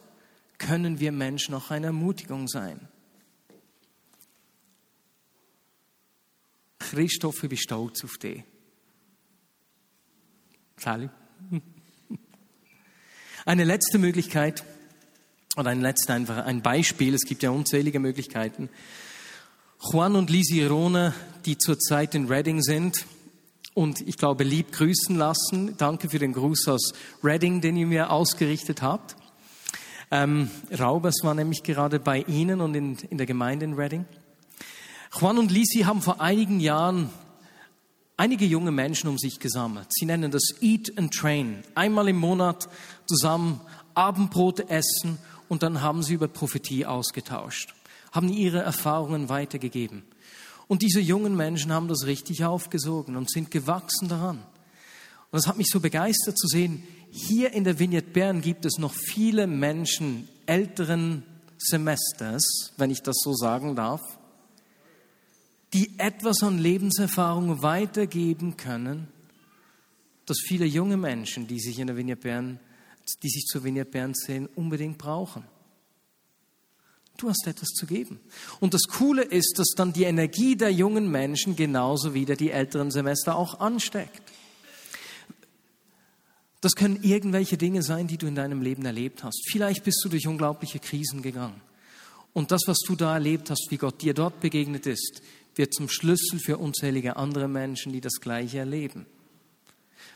können 0.58 0.99
wir 0.99 1.12
Menschen 1.12 1.56
auch 1.56 1.71
eine 1.71 1.88
Ermutigung 1.88 2.47
sein. 2.47 2.80
Christoph, 6.91 7.41
ich 7.43 7.49
bin 7.49 7.58
stolz 7.58 8.04
auf 8.04 8.17
dich. 8.17 8.43
Sally? 10.75 11.10
Eine 13.45 13.63
letzte 13.63 13.97
Möglichkeit, 13.97 14.65
oder 15.56 15.69
ein 15.69 15.80
letztes 15.80 16.10
einfach 16.10 16.45
ein 16.45 16.62
Beispiel, 16.62 17.13
es 17.13 17.23
gibt 17.23 17.43
ja 17.43 17.49
unzählige 17.49 17.99
Möglichkeiten. 17.99 18.69
Juan 19.80 20.17
und 20.17 20.30
Lisi 20.30 20.65
Rone, 20.65 21.13
die 21.45 21.58
zurzeit 21.58 22.13
in 22.13 22.27
Reading 22.27 22.62
sind 22.62 23.06
und 23.73 24.01
ich 24.01 24.17
glaube 24.17 24.43
lieb 24.43 24.73
grüßen 24.73 25.15
lassen. 25.15 25.77
Danke 25.77 26.10
für 26.10 26.19
den 26.19 26.34
Gruß 26.34 26.67
aus 26.67 26.91
Reading, 27.23 27.62
den 27.62 27.77
ihr 27.77 27.88
mir 27.88 28.12
ausgerichtet 28.12 28.82
habt. 28.82 29.15
Ähm, 30.12 30.51
Raubers 30.77 31.23
war 31.23 31.36
nämlich 31.36 31.63
gerade 31.63 32.01
bei 32.01 32.19
Ihnen 32.23 32.60
und 32.60 32.75
in, 32.75 32.97
in 33.10 33.17
der 33.17 33.25
Gemeinde 33.25 33.63
in 33.63 33.75
Reading. 33.75 34.06
Juan 35.13 35.38
und 35.38 35.52
Lisi 35.52 35.80
haben 35.80 36.02
vor 36.02 36.21
einigen 36.21 36.60
Jahren 36.62 37.10
einige 38.15 38.45
junge 38.45 38.71
Menschen 38.71 39.10
um 39.10 39.17
sich 39.17 39.39
gesammelt. 39.39 39.88
Sie 39.89 40.06
nennen 40.06 40.32
das 40.32 40.56
Eat 40.62 40.97
and 40.97 41.13
Train. 41.13 41.63
Einmal 41.76 42.08
im 42.08 42.17
Monat 42.17 42.69
zusammen 43.06 43.60
Abendbrot 43.93 44.69
essen 44.69 45.17
und 45.50 45.63
dann 45.63 45.82
haben 45.82 46.02
sie 46.02 46.13
über 46.13 46.30
Prophetie 46.30 46.86
ausgetauscht, 46.86 47.74
haben 48.13 48.30
ihre 48.30 48.60
Erfahrungen 48.60 49.28
weitergegeben. 49.28 50.04
Und 50.67 50.82
diese 50.82 51.02
jungen 51.02 51.36
Menschen 51.36 51.74
haben 51.74 51.89
das 51.89 52.06
richtig 52.06 52.45
aufgesogen 52.45 53.17
und 53.17 53.30
sind 53.30 53.52
gewachsen 53.52 54.08
daran. 54.08 54.38
Und 54.38 55.38
das 55.38 55.47
hat 55.47 55.58
mich 55.58 55.67
so 55.67 55.82
begeistert 55.82 56.38
zu 56.38 56.47
sehen, 56.47 56.84
hier 57.10 57.52
in 57.52 57.65
der 57.65 57.80
Vignette 57.80 58.12
Bern 58.12 58.41
gibt 58.41 58.65
es 58.65 58.78
noch 58.78 58.93
viele 58.93 59.45
Menschen 59.45 60.30
älteren 60.45 61.24
Semesters, 61.58 62.71
wenn 62.78 62.89
ich 62.89 63.02
das 63.02 63.17
so 63.21 63.34
sagen 63.34 63.76
darf, 63.76 64.02
die 65.73 65.97
etwas 65.99 66.43
an 66.43 66.57
Lebenserfahrung 66.57 67.62
weitergeben 67.62 68.57
können, 68.57 69.07
das 70.25 70.39
viele 70.39 70.65
junge 70.65 70.97
Menschen, 70.97 71.47
die 71.47 71.60
sich 71.60 71.79
in 71.79 71.88
der 71.88 71.97
Vignette 71.97 72.21
Bern, 72.21 72.60
die 73.23 73.29
sich 73.29 73.45
zur 73.45 73.63
Vignette 73.63 73.89
Bern 73.89 74.13
sehen, 74.13 74.47
unbedingt 74.55 74.97
brauchen. 74.97 75.43
Du 77.17 77.29
hast 77.29 77.45
etwas 77.45 77.69
zu 77.69 77.86
geben. 77.86 78.19
Und 78.60 78.73
das 78.73 78.84
Coole 78.84 79.23
ist, 79.23 79.60
dass 79.60 79.69
dann 79.75 79.93
die 79.93 80.03
Energie 80.03 80.55
der 80.55 80.71
jungen 80.71 81.12
Menschen 81.12 81.55
genauso 81.55 82.13
wie 82.13 82.25
die 82.25 82.51
älteren 82.51 82.89
Semester 82.89 83.36
auch 83.36 83.60
ansteckt. 83.60 84.21
Das 86.62 86.73
können 86.73 87.03
irgendwelche 87.03 87.57
Dinge 87.57 87.84
sein, 87.84 88.07
die 88.07 88.17
du 88.17 88.27
in 88.27 88.36
deinem 88.36 88.62
Leben 88.62 88.86
erlebt 88.86 89.23
hast. 89.23 89.49
Vielleicht 89.51 89.84
bist 89.84 90.01
du 90.03 90.10
durch 90.10 90.27
unglaubliche 90.27 90.79
Krisen 90.79 91.21
gegangen. 91.21 91.62
Und 92.34 92.51
das, 92.51 92.62
was 92.67 92.79
du 92.88 92.95
da 92.95 93.15
erlebt 93.15 93.49
hast, 93.49 93.67
wie 93.69 93.77
Gott 93.77 94.01
dir 94.01 94.13
dort 94.13 94.39
begegnet 94.39 94.86
ist, 94.86 95.21
wird 95.55 95.73
zum 95.73 95.89
Schlüssel 95.89 96.39
für 96.39 96.57
unzählige 96.57 97.17
andere 97.17 97.47
Menschen, 97.47 97.91
die 97.91 98.01
das 98.01 98.19
Gleiche 98.21 98.59
erleben. 98.59 99.05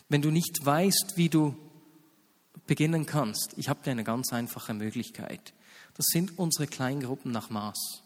Wenn 0.10 0.22
du 0.22 0.32
nicht 0.32 0.64
weißt, 0.64 1.14
wie 1.16 1.30
du 1.30 1.56
beginnen 2.68 3.06
kannst, 3.06 3.54
ich 3.58 3.70
habe 3.70 3.84
dir 3.84 3.92
eine 3.92 4.04
ganz 4.04 4.32
einfache 4.34 4.74
Möglichkeit. 4.74 5.54
Das 5.96 6.06
sind 6.08 6.38
unsere 6.38 6.68
Kleingruppen 6.68 7.32
nach 7.32 7.50
Maß. 7.50 8.02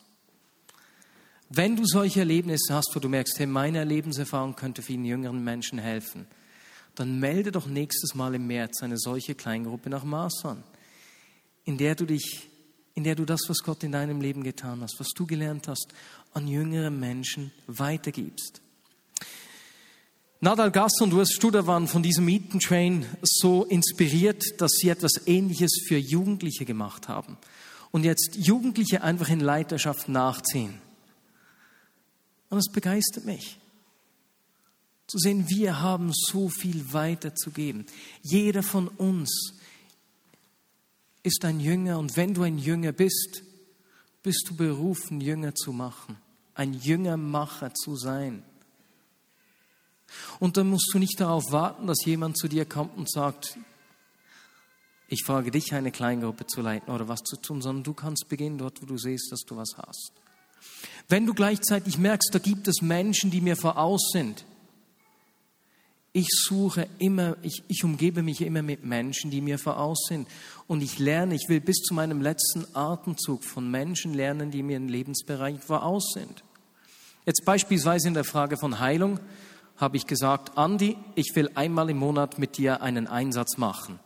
Wenn 1.49 1.75
du 1.75 1.85
solche 1.85 2.19
Erlebnisse 2.19 2.75
hast, 2.75 2.91
wo 2.95 2.99
du 2.99 3.09
merkst, 3.09 3.39
hey, 3.39 3.47
meine 3.47 3.83
Lebenserfahrung 3.83 4.55
könnte 4.55 4.83
vielen 4.83 5.05
jüngeren 5.05 5.43
Menschen 5.43 5.79
helfen, 5.79 6.27
dann 6.93 7.19
melde 7.19 7.51
doch 7.51 7.65
nächstes 7.65 8.13
Mal 8.13 8.35
im 8.35 8.45
März 8.45 8.83
eine 8.83 8.97
solche 8.97 9.33
Kleingruppe 9.33 9.89
nach 9.89 10.03
Maß 10.03 10.45
an, 10.45 10.63
in 11.63 11.77
der 11.77 11.95
du 11.95 12.05
dich, 12.05 12.48
in 12.99 13.05
der 13.05 13.15
du 13.15 13.23
das, 13.23 13.39
was 13.47 13.59
Gott 13.59 13.81
in 13.85 13.93
deinem 13.93 14.19
Leben 14.19 14.43
getan 14.43 14.81
hast, 14.81 14.99
was 14.99 15.07
du 15.15 15.25
gelernt 15.25 15.69
hast, 15.69 15.87
an 16.33 16.49
jüngere 16.49 16.89
Menschen 16.89 17.53
weitergibst. 17.65 18.59
Nadal 20.41 20.69
Gass 20.69 20.99
und 20.99 21.13
Urs 21.13 21.31
Studer 21.31 21.65
waren 21.65 21.87
von 21.87 22.03
diesem 22.03 22.25
Meet 22.25 22.61
Train 22.61 23.05
so 23.21 23.63
inspiriert, 23.63 24.43
dass 24.57 24.71
sie 24.73 24.89
etwas 24.89 25.27
Ähnliches 25.27 25.81
für 25.87 25.97
Jugendliche 25.97 26.65
gemacht 26.65 27.07
haben 27.07 27.37
und 27.91 28.03
jetzt 28.03 28.35
Jugendliche 28.35 29.01
einfach 29.01 29.29
in 29.29 29.39
Leiterschaft 29.39 30.09
nachziehen. 30.09 30.73
Und 32.49 32.57
das 32.57 32.69
begeistert 32.69 33.23
mich 33.23 33.59
zu 35.07 35.19
sehen, 35.19 35.45
wir 35.47 35.79
haben 35.79 36.11
so 36.13 36.49
viel 36.49 36.91
weiterzugeben. 36.91 37.85
Jeder 38.23 38.61
von 38.61 38.89
uns 38.89 39.53
ist 41.23 41.43
ein 41.45 41.59
Jünger 41.59 41.99
und 41.99 42.15
wenn 42.17 42.33
du 42.33 42.43
ein 42.43 42.57
Jünger 42.57 42.91
bist, 42.91 43.43
bist 44.23 44.47
du 44.49 44.55
berufen, 44.55 45.21
Jünger 45.21 45.55
zu 45.55 45.71
machen, 45.71 46.17
ein 46.55 46.73
Jüngermacher 46.73 47.73
zu 47.73 47.95
sein. 47.95 48.43
Und 50.39 50.57
dann 50.57 50.69
musst 50.69 50.89
du 50.93 50.99
nicht 50.99 51.19
darauf 51.19 51.51
warten, 51.51 51.87
dass 51.87 52.03
jemand 52.05 52.37
zu 52.37 52.47
dir 52.47 52.65
kommt 52.65 52.97
und 52.97 53.09
sagt, 53.09 53.57
ich 55.07 55.23
frage 55.23 55.51
dich, 55.51 55.73
eine 55.73 55.91
Kleingruppe 55.91 56.45
zu 56.45 56.61
leiten 56.61 56.93
oder 56.93 57.07
was 57.07 57.21
zu 57.21 57.35
tun, 57.37 57.61
sondern 57.61 57.83
du 57.83 57.93
kannst 57.93 58.27
beginnen 58.29 58.57
dort, 58.57 58.81
wo 58.81 58.85
du 58.85 58.97
siehst, 58.97 59.31
dass 59.31 59.41
du 59.41 59.55
was 59.55 59.75
hast. 59.77 60.11
Wenn 61.07 61.25
du 61.25 61.33
gleichzeitig 61.33 61.97
merkst, 61.97 62.29
da 62.31 62.39
gibt 62.39 62.67
es 62.67 62.81
Menschen, 62.81 63.31
die 63.31 63.41
mir 63.41 63.55
voraus 63.55 64.09
sind, 64.11 64.45
ich 66.19 66.27
suche 66.31 66.87
immer, 66.99 67.37
ich, 67.43 67.63
ich 67.69 67.85
umgebe 67.85 68.23
mich 68.23 68.41
immer 68.41 68.61
mit 68.61 68.83
Menschen, 68.83 69.31
die 69.31 69.39
mir 69.39 69.57
voraus 69.57 70.05
sind. 70.09 70.27
Und 70.67 70.81
ich 70.81 70.99
lerne, 70.99 71.33
ich 71.33 71.47
will 71.47 71.61
bis 71.61 71.77
zu 71.77 71.93
meinem 71.93 72.21
letzten 72.21 72.65
Atemzug 72.75 73.45
von 73.45 73.71
Menschen 73.71 74.13
lernen, 74.13 74.51
die 74.51 74.61
mir 74.61 74.75
im 74.75 74.89
Lebensbereich 74.89 75.61
voraus 75.61 76.11
sind. 76.13 76.43
Jetzt 77.25 77.45
beispielsweise 77.45 78.09
in 78.09 78.13
der 78.13 78.25
Frage 78.25 78.57
von 78.57 78.79
Heilung 78.79 79.21
habe 79.77 79.95
ich 79.95 80.07
gesagt, 80.07 80.57
Andi, 80.57 80.97
ich 81.15 81.33
will 81.35 81.49
einmal 81.55 81.89
im 81.89 81.97
Monat 81.97 82.37
mit 82.37 82.57
dir 82.57 82.81
einen 82.81 83.07
Einsatz 83.07 83.57
machen. 83.57 83.97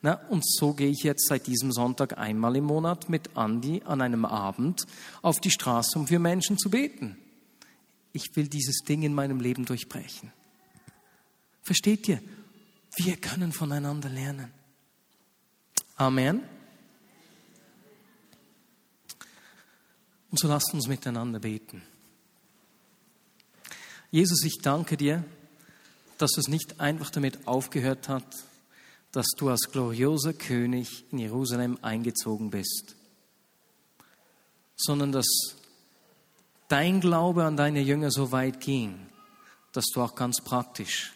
Na, 0.00 0.20
und 0.28 0.48
so 0.48 0.74
gehe 0.74 0.90
ich 0.90 1.02
jetzt 1.02 1.26
seit 1.26 1.48
diesem 1.48 1.72
Sonntag 1.72 2.18
einmal 2.18 2.54
im 2.54 2.64
Monat 2.64 3.08
mit 3.08 3.36
Andi 3.36 3.82
an 3.84 4.00
einem 4.00 4.24
Abend 4.24 4.86
auf 5.22 5.40
die 5.40 5.50
Straße, 5.50 5.98
um 5.98 6.06
für 6.06 6.20
Menschen 6.20 6.56
zu 6.56 6.70
beten. 6.70 7.16
Ich 8.12 8.36
will 8.36 8.46
dieses 8.46 8.84
Ding 8.84 9.02
in 9.02 9.12
meinem 9.12 9.40
Leben 9.40 9.64
durchbrechen. 9.64 10.32
Versteht 11.68 12.08
ihr? 12.08 12.22
Wir 12.96 13.18
können 13.18 13.52
voneinander 13.52 14.08
lernen. 14.08 14.50
Amen. 15.96 16.40
Und 20.30 20.40
so 20.40 20.48
lasst 20.48 20.72
uns 20.72 20.88
miteinander 20.88 21.40
beten. 21.40 21.82
Jesus, 24.10 24.44
ich 24.44 24.60
danke 24.62 24.96
dir, 24.96 25.22
dass 26.16 26.38
es 26.38 26.48
nicht 26.48 26.80
einfach 26.80 27.10
damit 27.10 27.46
aufgehört 27.46 28.08
hat, 28.08 28.24
dass 29.12 29.26
du 29.36 29.50
als 29.50 29.68
glorioser 29.70 30.32
König 30.32 31.04
in 31.12 31.18
Jerusalem 31.18 31.78
eingezogen 31.82 32.48
bist, 32.48 32.96
sondern 34.74 35.12
dass 35.12 35.28
dein 36.68 37.02
Glaube 37.02 37.44
an 37.44 37.58
deine 37.58 37.82
Jünger 37.82 38.10
so 38.10 38.32
weit 38.32 38.58
ging, 38.58 39.06
dass 39.72 39.84
du 39.92 40.00
auch 40.00 40.14
ganz 40.14 40.40
praktisch 40.42 41.12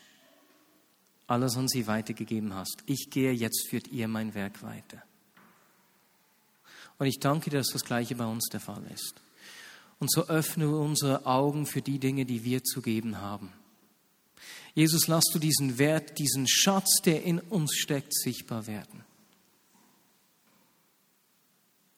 alles 1.27 1.57
an 1.57 1.69
sie 1.69 1.87
weitergegeben 1.87 2.55
hast. 2.55 2.83
Ich 2.87 3.09
gehe, 3.11 3.33
jetzt 3.33 3.69
führt 3.69 3.89
ihr 3.89 4.09
mein 4.09 4.35
Werk 4.35 4.63
weiter. 4.63 5.03
Und 6.99 7.07
ich 7.07 7.19
danke 7.19 7.51
dir, 7.51 7.59
dass 7.59 7.73
das 7.73 7.85
Gleiche 7.85 8.15
bei 8.15 8.27
uns 8.27 8.49
der 8.51 8.61
Fall 8.61 8.85
ist. 8.95 9.15
Und 9.99 10.11
so 10.11 10.27
öffne 10.29 10.69
unsere 10.77 11.27
Augen 11.27 11.67
für 11.67 11.83
die 11.83 11.99
Dinge, 11.99 12.27
die 12.27 12.45
wir 12.45 12.65
zu 12.65 12.83
geben 12.83 13.21
haben. 13.21 13.53
Jesus, 14.75 15.07
lass 15.07 15.25
du 15.33 15.39
diesen 15.39 15.79
Wert, 15.79 16.19
diesen 16.19 16.49
Schatz, 16.49 17.03
der 17.05 17.23
in 17.25 17.39
uns 17.39 17.75
steckt, 17.75 18.15
sichtbar 18.15 18.67
werden. 18.67 19.05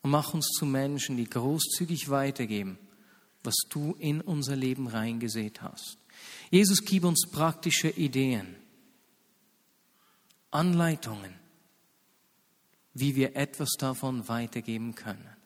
Und 0.03 0.11
mach 0.11 0.35
uns 0.35 0.49
zu 0.49 0.67
Menschen, 0.67 1.17
die 1.17 1.29
großzügig 1.29 2.11
weitergeben, 2.11 2.79
was 3.43 3.55
du 3.71 3.95
in 3.99 4.21
unser 4.21 4.57
Leben 4.57 4.87
reingesät 4.87 5.63
hast. 5.63 5.99
Jesus, 6.51 6.85
gib 6.85 7.05
uns 7.05 7.27
praktische 7.31 7.89
Ideen 7.89 8.57
Anleitungen, 10.55 11.35
wie 12.93 13.17
wir 13.17 13.35
etwas 13.35 13.71
davon 13.77 14.29
weitergeben 14.29 14.95
können. 14.95 15.37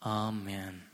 Amen. 0.00 0.87